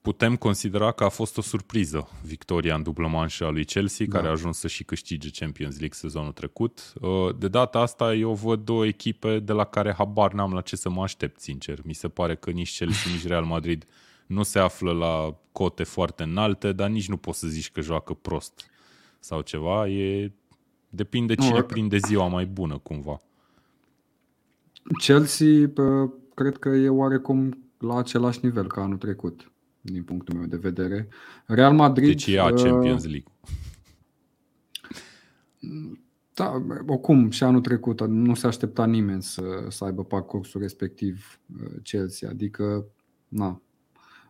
[0.00, 4.16] putem considera că a fost o surpriză victoria în dublă manșă a lui Chelsea, da.
[4.16, 6.92] care a ajuns să și câștige Champions League sezonul trecut.
[7.00, 10.76] Uh, de data asta eu văd două echipe de la care habar n-am la ce
[10.76, 11.78] să mă aștept, sincer.
[11.84, 13.86] Mi se pare că nici Chelsea, nici Real Madrid
[14.26, 18.12] nu se află la cote foarte înalte, dar nici nu poți să zici că joacă
[18.14, 18.70] prost
[19.18, 19.88] sau ceva.
[19.88, 20.32] E...
[20.88, 23.16] Depinde cine nu, prinde ziua mai bună, cumva.
[24.98, 25.70] Chelsea,
[26.34, 31.08] cred că e oarecum la același nivel ca anul trecut, din punctul meu de vedere.
[31.46, 32.06] Real Madrid...
[32.06, 33.32] Deci e a uh, Champions League.
[36.34, 41.70] Da, oricum, și anul trecut nu se aștepta nimeni să, să aibă parcursul respectiv uh,
[41.82, 42.86] Chelsea, adică
[43.28, 43.62] na,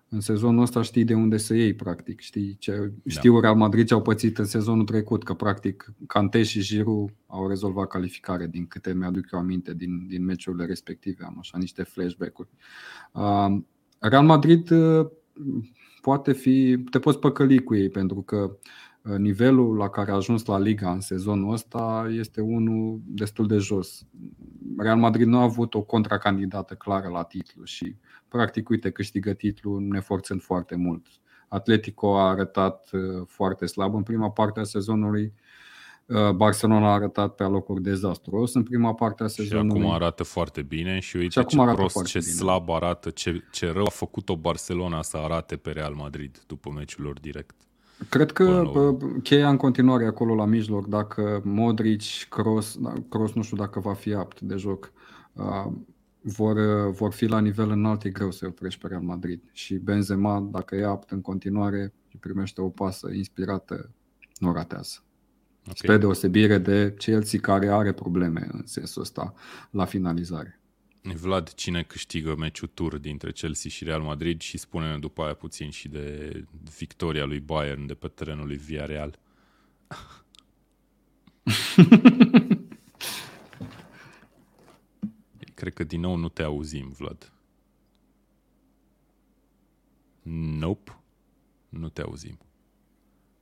[0.09, 2.21] în sezonul ăsta știi de unde să iei, practic.
[2.21, 3.41] Știi ce, știu da.
[3.41, 7.89] Real Madrid ce au pățit în sezonul trecut, că practic Cante și Giroud au rezolvat
[7.89, 11.25] calificare, din câte mi-aduc eu aminte din, din meciurile respective.
[11.25, 12.49] Am așa niște flashback-uri.
[13.13, 13.63] Uh,
[13.99, 14.69] Real Madrid
[16.01, 18.57] poate fi, te poți păcăli cu ei pentru că
[19.19, 24.07] nivelul la care a ajuns la Liga în sezonul ăsta este unul destul de jos.
[24.79, 27.97] Real Madrid nu a avut o contracandidată clară la titlu și
[28.37, 31.07] practic, uite, câștigă titlul neforțând foarte mult.
[31.49, 32.91] Atletico a arătat
[33.27, 35.33] foarte slab în prima parte a sezonului,
[36.07, 39.81] Uh, Barcelona a arătat pe alocuri dezastruos în prima parte a sezonului.
[39.81, 42.31] Și acum arată foarte bine și uite și acum ce prost, ce bine.
[42.31, 47.05] slab arată, ce, ce rău a făcut-o Barcelona să arate pe Real Madrid după meciul
[47.05, 47.55] lor direct.
[48.09, 48.71] Cred că
[49.23, 53.93] cheia în continuare acolo la mijloc, dacă Modric, Kroos, da, Kroos nu știu dacă va
[53.93, 54.93] fi apt de joc,
[55.33, 55.73] uh,
[56.27, 59.43] vor, vor fi la nivel înalt, e greu să-i oprești pe Real Madrid.
[59.53, 63.91] Și Benzema, dacă e apt în continuare și primește o pasă inspirată,
[64.39, 65.03] nu ratează.
[65.61, 65.75] Okay.
[65.75, 69.35] Spre deosebire de Chelsea care are probleme în sensul ăsta
[69.71, 70.61] la finalizare.
[71.03, 75.71] Vlad, cine câștigă meciul tur dintre Chelsea și Real Madrid și spune după aia puțin
[75.71, 76.31] și de
[76.79, 79.19] victoria lui Bayern de pe terenul lui Villarreal.
[85.65, 87.33] Cred că din nou nu te auzim, Vlad.
[90.59, 90.99] Nope,
[91.69, 92.39] nu te auzim.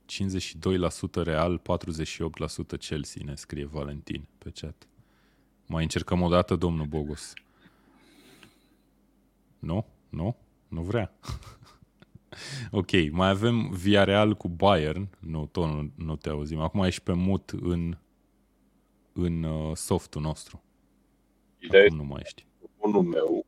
[0.05, 1.61] 52% Real,
[2.75, 4.87] 48% Chelsea, ne scrie Valentin pe chat.
[5.65, 7.33] Mai încercăm o dată, domnul Bogos.
[9.59, 9.85] Nu?
[10.09, 10.37] Nu?
[10.67, 11.13] Nu vrea.
[12.71, 15.09] ok, mai avem Villarreal cu Bayern.
[15.19, 16.59] Nu, tot nu, nu te auzim.
[16.59, 17.97] Acum ești pe mut în,
[19.13, 20.63] în uh, softul nostru.
[21.63, 22.45] Ideea Acum nu mai ești.
[22.77, 23.45] Unul meu,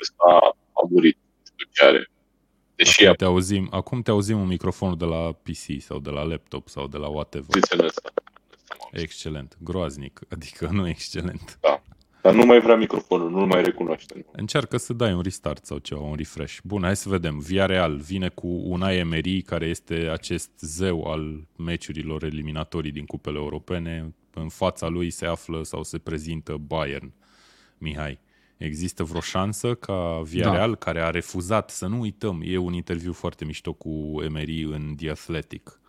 [0.00, 1.16] ăsta a murit.
[1.16, 2.10] Nu știu ce are.
[2.74, 6.22] Deși acum, te auzim, acum te auzim un microfon de la PC sau de la
[6.22, 7.62] laptop sau de la whatever.
[8.92, 11.58] Excelent, groaznic, adică nu excelent.
[11.60, 11.82] Da.
[12.22, 14.26] Dar nu mai vrea microfonul, nu mai recunoaște.
[14.32, 16.58] Încearcă să dai un restart sau ceva, un refresh.
[16.64, 17.38] Bun, hai să vedem.
[17.38, 23.38] Via Real vine cu un Emery, care este acest zeu al meciurilor eliminatorii din cupele
[23.38, 24.14] europene.
[24.34, 27.12] În fața lui se află sau se prezintă Bayern.
[27.78, 28.18] Mihai.
[28.56, 30.76] Există vreo șansă ca Villarreal, da.
[30.76, 35.10] care a refuzat, să nu uităm, e un interviu foarte mișto cu Emery în The
[35.10, 35.80] Athletic,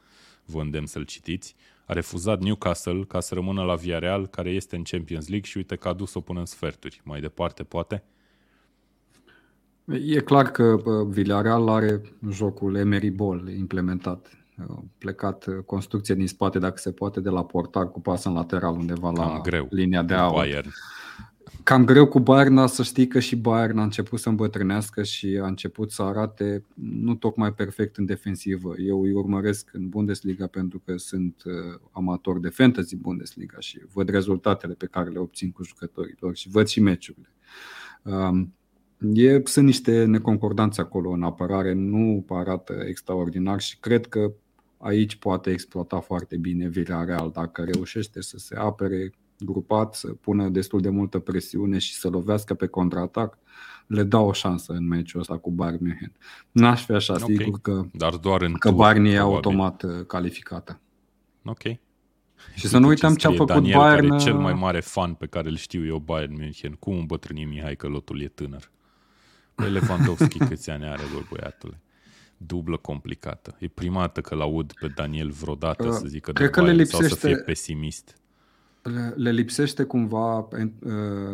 [0.45, 4.83] vă îndemn să-l citiți, a refuzat Newcastle ca să rămână la Villarreal, care este în
[4.83, 7.01] Champions League și uite că a dus-o până în sferturi.
[7.03, 8.03] Mai departe, poate?
[9.85, 10.75] E clar că
[11.07, 14.31] Villarreal are jocul Emery Ball implementat.
[14.97, 19.11] Plecat construcție din spate, dacă se poate, de la portar cu pas în lateral undeva
[19.11, 20.33] la greu, linia de aur.
[20.33, 20.69] Bayern
[21.63, 25.47] cam greu cu Bayern, să știi că și Bayern a început să îmbătrânească și a
[25.47, 28.73] început să arate nu tocmai perfect în defensivă.
[28.77, 31.53] Eu îi urmăresc în Bundesliga pentru că sunt uh,
[31.91, 36.49] amator de fantasy Bundesliga și văd rezultatele pe care le obțin cu jucătorii lor și
[36.49, 37.29] văd și meciurile.
[38.03, 38.53] Um,
[39.13, 44.31] e, sunt niște neconcordanțe acolo în apărare, nu arată extraordinar și cred că
[44.77, 50.81] aici poate exploata foarte bine Villarreal dacă reușește să se apere grupat, să pună destul
[50.81, 53.37] de multă presiune și să lovească pe contraatac,
[53.87, 56.11] le dau o șansă în meciul ăsta cu Bayern München.
[56.51, 57.35] N-aș fi așa okay.
[57.35, 60.79] sigur că, Dar doar în că Bayern e automat uh, calificată.
[61.45, 61.61] Ok.
[62.55, 64.07] Și să nu uităm ce a făcut Daniel, Bayern...
[64.07, 66.71] Care e cel mai uh, mare fan pe care îl știu eu, Bayern München.
[66.71, 68.71] Cum îmbătrâni Mihai că lotul e tânăr?
[69.55, 71.81] Pe Lewandowski câți ani are, bă, băiatule?
[72.37, 73.55] Dublă complicată.
[73.59, 77.07] E prima dată că l-aud pe Daniel vreodată uh, să zică de Bayern, le lipsește...
[77.07, 78.17] sau să fie pesimist.
[78.93, 80.47] Le, le lipsește cumva uh,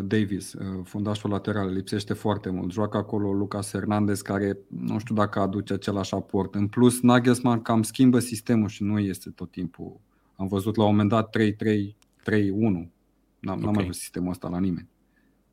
[0.04, 2.72] Davis, uh, fundașul lateral, lipsește foarte mult.
[2.72, 6.56] Joacă acolo Lucas Hernandez, care nu știu dacă aduce același aport.
[6.56, 9.99] În plus, Nagelsmann cam schimbă sistemul și nu este tot timpul.
[10.36, 11.41] Am văzut la un moment dat 3-3-3-1.
[11.43, 12.88] N-am,
[13.43, 13.64] okay.
[13.64, 14.88] n-am mai văzut sistemul ăsta la nimeni.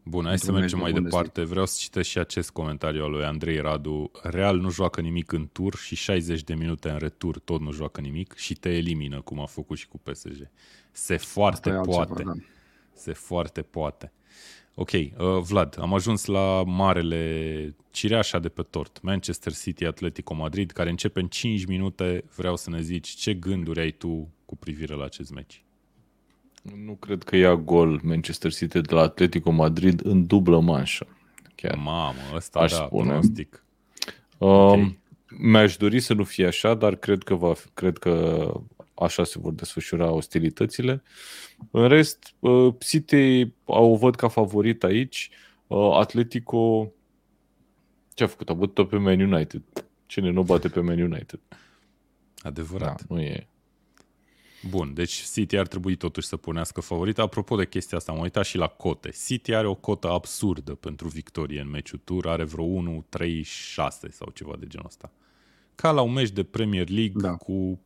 [0.03, 1.44] Bun, hai să mergem mai departe.
[1.44, 4.11] Vreau să citesc și acest comentariu al lui Andrei Radu.
[4.22, 8.01] Real nu joacă nimic în tur și 60 de minute în retur tot nu joacă
[8.01, 10.51] nimic și te elimină, cum a făcut și cu PSG.
[10.93, 12.11] Se foarte poate.
[12.11, 12.41] Altceva, da.
[12.93, 14.12] Se foarte poate.
[14.74, 15.11] Ok, uh,
[15.43, 21.20] Vlad, am ajuns la marele cireașa de pe tort, Manchester City Atletico Madrid, care începe
[21.20, 22.24] în 5 minute.
[22.36, 25.64] Vreau să ne zici ce gânduri ai tu cu privire la acest meci.
[26.84, 31.07] Nu cred că ia gol Manchester City de la Atletico Madrid în dublă manșă.
[31.55, 31.74] Chiar.
[31.76, 33.03] Mamă, ăsta Aș da, spune.
[33.03, 33.64] pronostic.
[34.38, 34.99] Um, okay.
[35.38, 38.53] Mi-aș dori să nu fie așa, dar cred că, va, cred că
[39.01, 41.03] așa se vor desfășura ostilitățile.
[41.70, 45.30] În rest, uh, City o văd ca favorit aici.
[45.66, 46.92] Uh, Atletico
[48.20, 48.48] ce a făcut?
[48.48, 49.62] A bătut pe Man United.
[50.07, 51.40] Cine nu bate pe Man United?
[52.38, 53.03] Adevărat.
[53.07, 53.48] Da, nu e.
[54.68, 57.18] Bun, deci City ar trebui totuși să punească favorit.
[57.18, 59.11] Apropo de chestia asta, am uitat și la cote.
[59.26, 63.03] City are o cotă absurdă pentru victorie în meciul tur, are vreo 1-3-6
[64.11, 65.12] sau ceva de genul ăsta.
[65.74, 67.36] Ca la un meci de Premier League da.
[67.36, 67.80] cu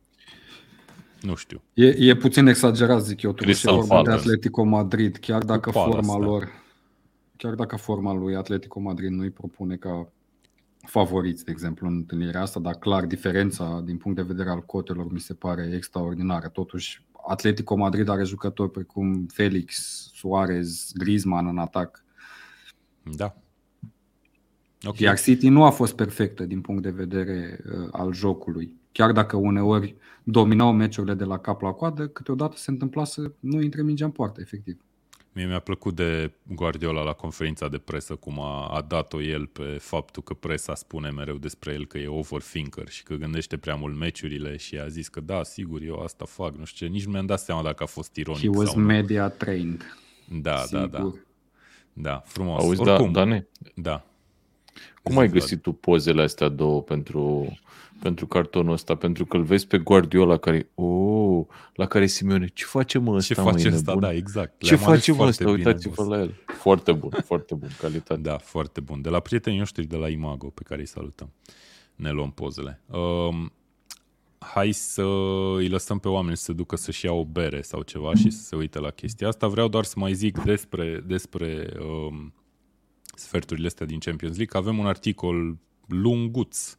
[1.21, 1.61] nu știu.
[1.73, 6.49] E, e puțin exagerat, zic eu, totuși vorba de Atletico Madrid, chiar dacă forma lor,
[7.37, 10.09] chiar dacă forma lui Atletico Madrid nu îi propune ca
[10.85, 15.11] favoriți, de exemplu, în întâlnirea asta, dar clar diferența din punct de vedere al cotelor
[15.11, 16.47] mi se pare extraordinară.
[16.47, 19.75] Totuși, Atletico Madrid are jucători precum Felix,
[20.13, 22.03] Suarez, Griezmann în atac.
[23.15, 23.35] Da.
[24.83, 25.01] Okay.
[25.01, 28.75] Iar City nu a fost perfectă din punct de vedere uh, al jocului.
[28.97, 33.61] Chiar dacă uneori dominau meciurile de la cap la coadă, câteodată se întâmpla să nu
[33.61, 34.77] intre mingea în poartă, efectiv.
[35.33, 39.77] Mie mi-a plăcut de Guardiola la conferința de presă cum a, a dat-o el pe
[39.79, 43.97] faptul că presa spune mereu despre el că e overthinker și că gândește prea mult
[43.97, 46.91] meciurile și a zis că da, sigur, eu asta fac, nu știu ce.
[46.91, 48.85] Nici nu mi-am dat seama dacă a fost ironic He was sau nu.
[48.85, 49.83] media trained.
[50.41, 50.87] Da, sigur.
[50.87, 51.11] da, da.
[51.93, 52.63] Da, frumos.
[52.63, 53.47] Auzi, da, Oricum, da, Dane?
[53.75, 54.05] Da.
[55.03, 57.53] Cum ai găsit tu pozele astea două pentru
[57.99, 62.65] pentru cartonul ăsta, pentru că îl vezi pe Guardiola care, oh, la care Simeone, ce
[62.65, 64.61] face mă ăsta, Ce face ăsta, da, exact.
[64.61, 66.33] Ce face mă ăsta, uitați-vă la el.
[66.45, 68.21] Foarte bun, foarte bun, calitate.
[68.21, 69.01] Da, foarte bun.
[69.01, 71.33] De la prietenii noștri de la Imago, pe care îi salutăm.
[71.95, 72.81] Ne luăm pozele.
[72.87, 73.51] Um,
[74.39, 75.03] hai să
[75.55, 78.43] îi lăsăm pe oameni să se ducă să-și ia o bere sau ceva și să
[78.43, 79.47] se uite la chestia asta.
[79.47, 82.33] Vreau doar să mai zic despre, despre um,
[83.15, 84.59] sferturile astea din Champions League.
[84.59, 86.77] Avem un articol lunguț uh,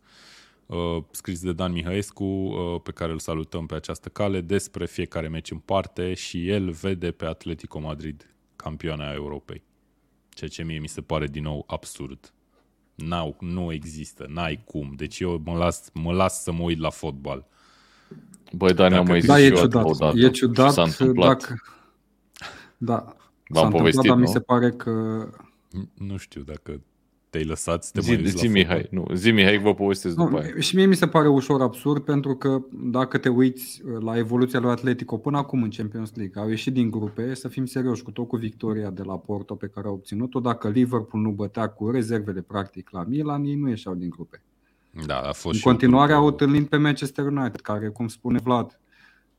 [1.10, 5.50] scris de Dan Mihaescu, uh, pe care îl salutăm pe această cale, despre fiecare meci
[5.50, 9.62] în parte și el vede pe Atletico Madrid campioana Europei.
[10.28, 12.32] Ceea ce mie mi se pare din nou absurd.
[12.94, 14.92] N-au, nu există, n-ai cum.
[14.96, 17.46] Deci eu mă las, mă las să mă uit la fotbal.
[18.52, 20.14] Băi, dar ne-am mai zis da, e ciudat.
[20.14, 21.40] E ciudat s-a întâmplat.
[21.40, 21.62] dacă...
[22.76, 23.16] Da,
[23.48, 24.22] V-am s-a povestit, dar nu?
[24.22, 24.90] mi se pare că...
[25.94, 26.80] Nu știu dacă
[27.30, 30.52] te-ai lăsat să te zi, mai zi, Mihai, nu, zi Mihai, vă povestesc după aia.
[30.58, 34.60] Și mie mi se pare ușor absurd pentru că dacă te uiți uh, la evoluția
[34.60, 38.10] lui Atletico până acum în Champions League, au ieșit din grupe, să fim serioși, cu
[38.10, 41.90] tot cu victoria de la Porto pe care au obținut-o, dacă Liverpool nu bătea cu
[41.90, 44.42] rezervele practic la Milan, ei nu ieșeau din grupe.
[45.06, 48.80] Da, a fost în continuare au întâlnit pe Manchester United, care, cum spune Vlad,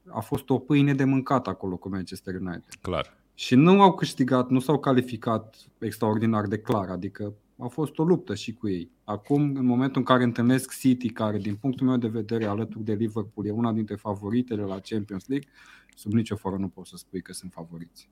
[0.10, 2.74] a fost o pâine de mâncat acolo cu Manchester United.
[2.82, 3.18] Clar.
[3.34, 8.36] Și nu au câștigat, nu s-au calificat extraordinar de clar, adică a fost o luptă
[8.36, 8.92] și cu ei.
[9.04, 12.94] Acum, în momentul în care întâlnesc City, care din punctul meu de vedere alături de
[12.94, 15.50] Liverpool e una dintre favoritele la Champions League,
[15.96, 18.10] sub nicio formă nu poți să spui că sunt favoriți.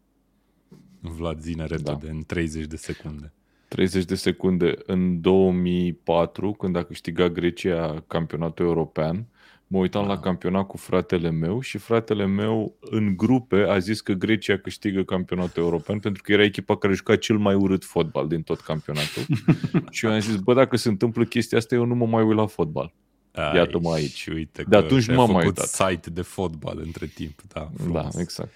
[1.00, 2.12] Vlad zine repede, da.
[2.12, 3.34] în 30 de secunde.
[3.68, 4.74] 30 de secunde.
[4.86, 9.28] În 2004, când a câștigat Grecia campionatul european,
[9.68, 10.08] mă uitam da.
[10.08, 15.04] la campionat cu fratele meu și fratele meu în grupe a zis că Grecia câștigă
[15.04, 19.26] campionatul european pentru că era echipa care juca cel mai urât fotbal din tot campionatul.
[19.92, 22.38] și eu am zis, bă, dacă se întâmplă chestia asta, eu nu mă mai uit
[22.38, 22.94] la fotbal.
[23.36, 24.28] Iată-mă aici.
[24.28, 25.68] Uite de atunci m-am mai uitat.
[25.68, 27.42] site de fotbal între timp.
[27.54, 28.52] Da, da exact.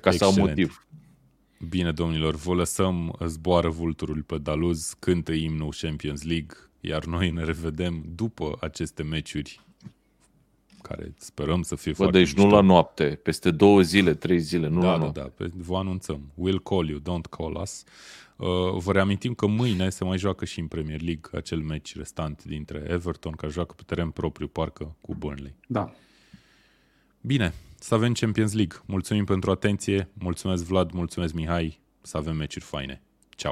[0.00, 0.86] Ca să am motiv.
[1.68, 7.44] Bine, domnilor, vă lăsăm, zboară vulturul pe Daluz, cântă imnul Champions League, iar noi ne
[7.44, 9.60] revedem după aceste meciuri
[10.82, 12.48] care sperăm să fie Bă, foarte deci mișto.
[12.48, 15.20] nu la noapte, peste două zile, trei zile, nu da, la da, noapte.
[15.20, 16.32] Da, da, vă anunțăm.
[16.32, 17.84] We'll call you, don't call us.
[18.36, 22.44] Uh, vă reamintim că mâine se mai joacă și în Premier League acel meci restant
[22.44, 25.54] dintre Everton, care joacă pe teren propriu, parcă, cu Burnley.
[25.66, 25.92] Da.
[27.20, 28.78] Bine, să avem Champions League.
[28.86, 33.02] Mulțumim pentru atenție, mulțumesc Vlad, mulțumesc Mihai, să avem meciuri faine.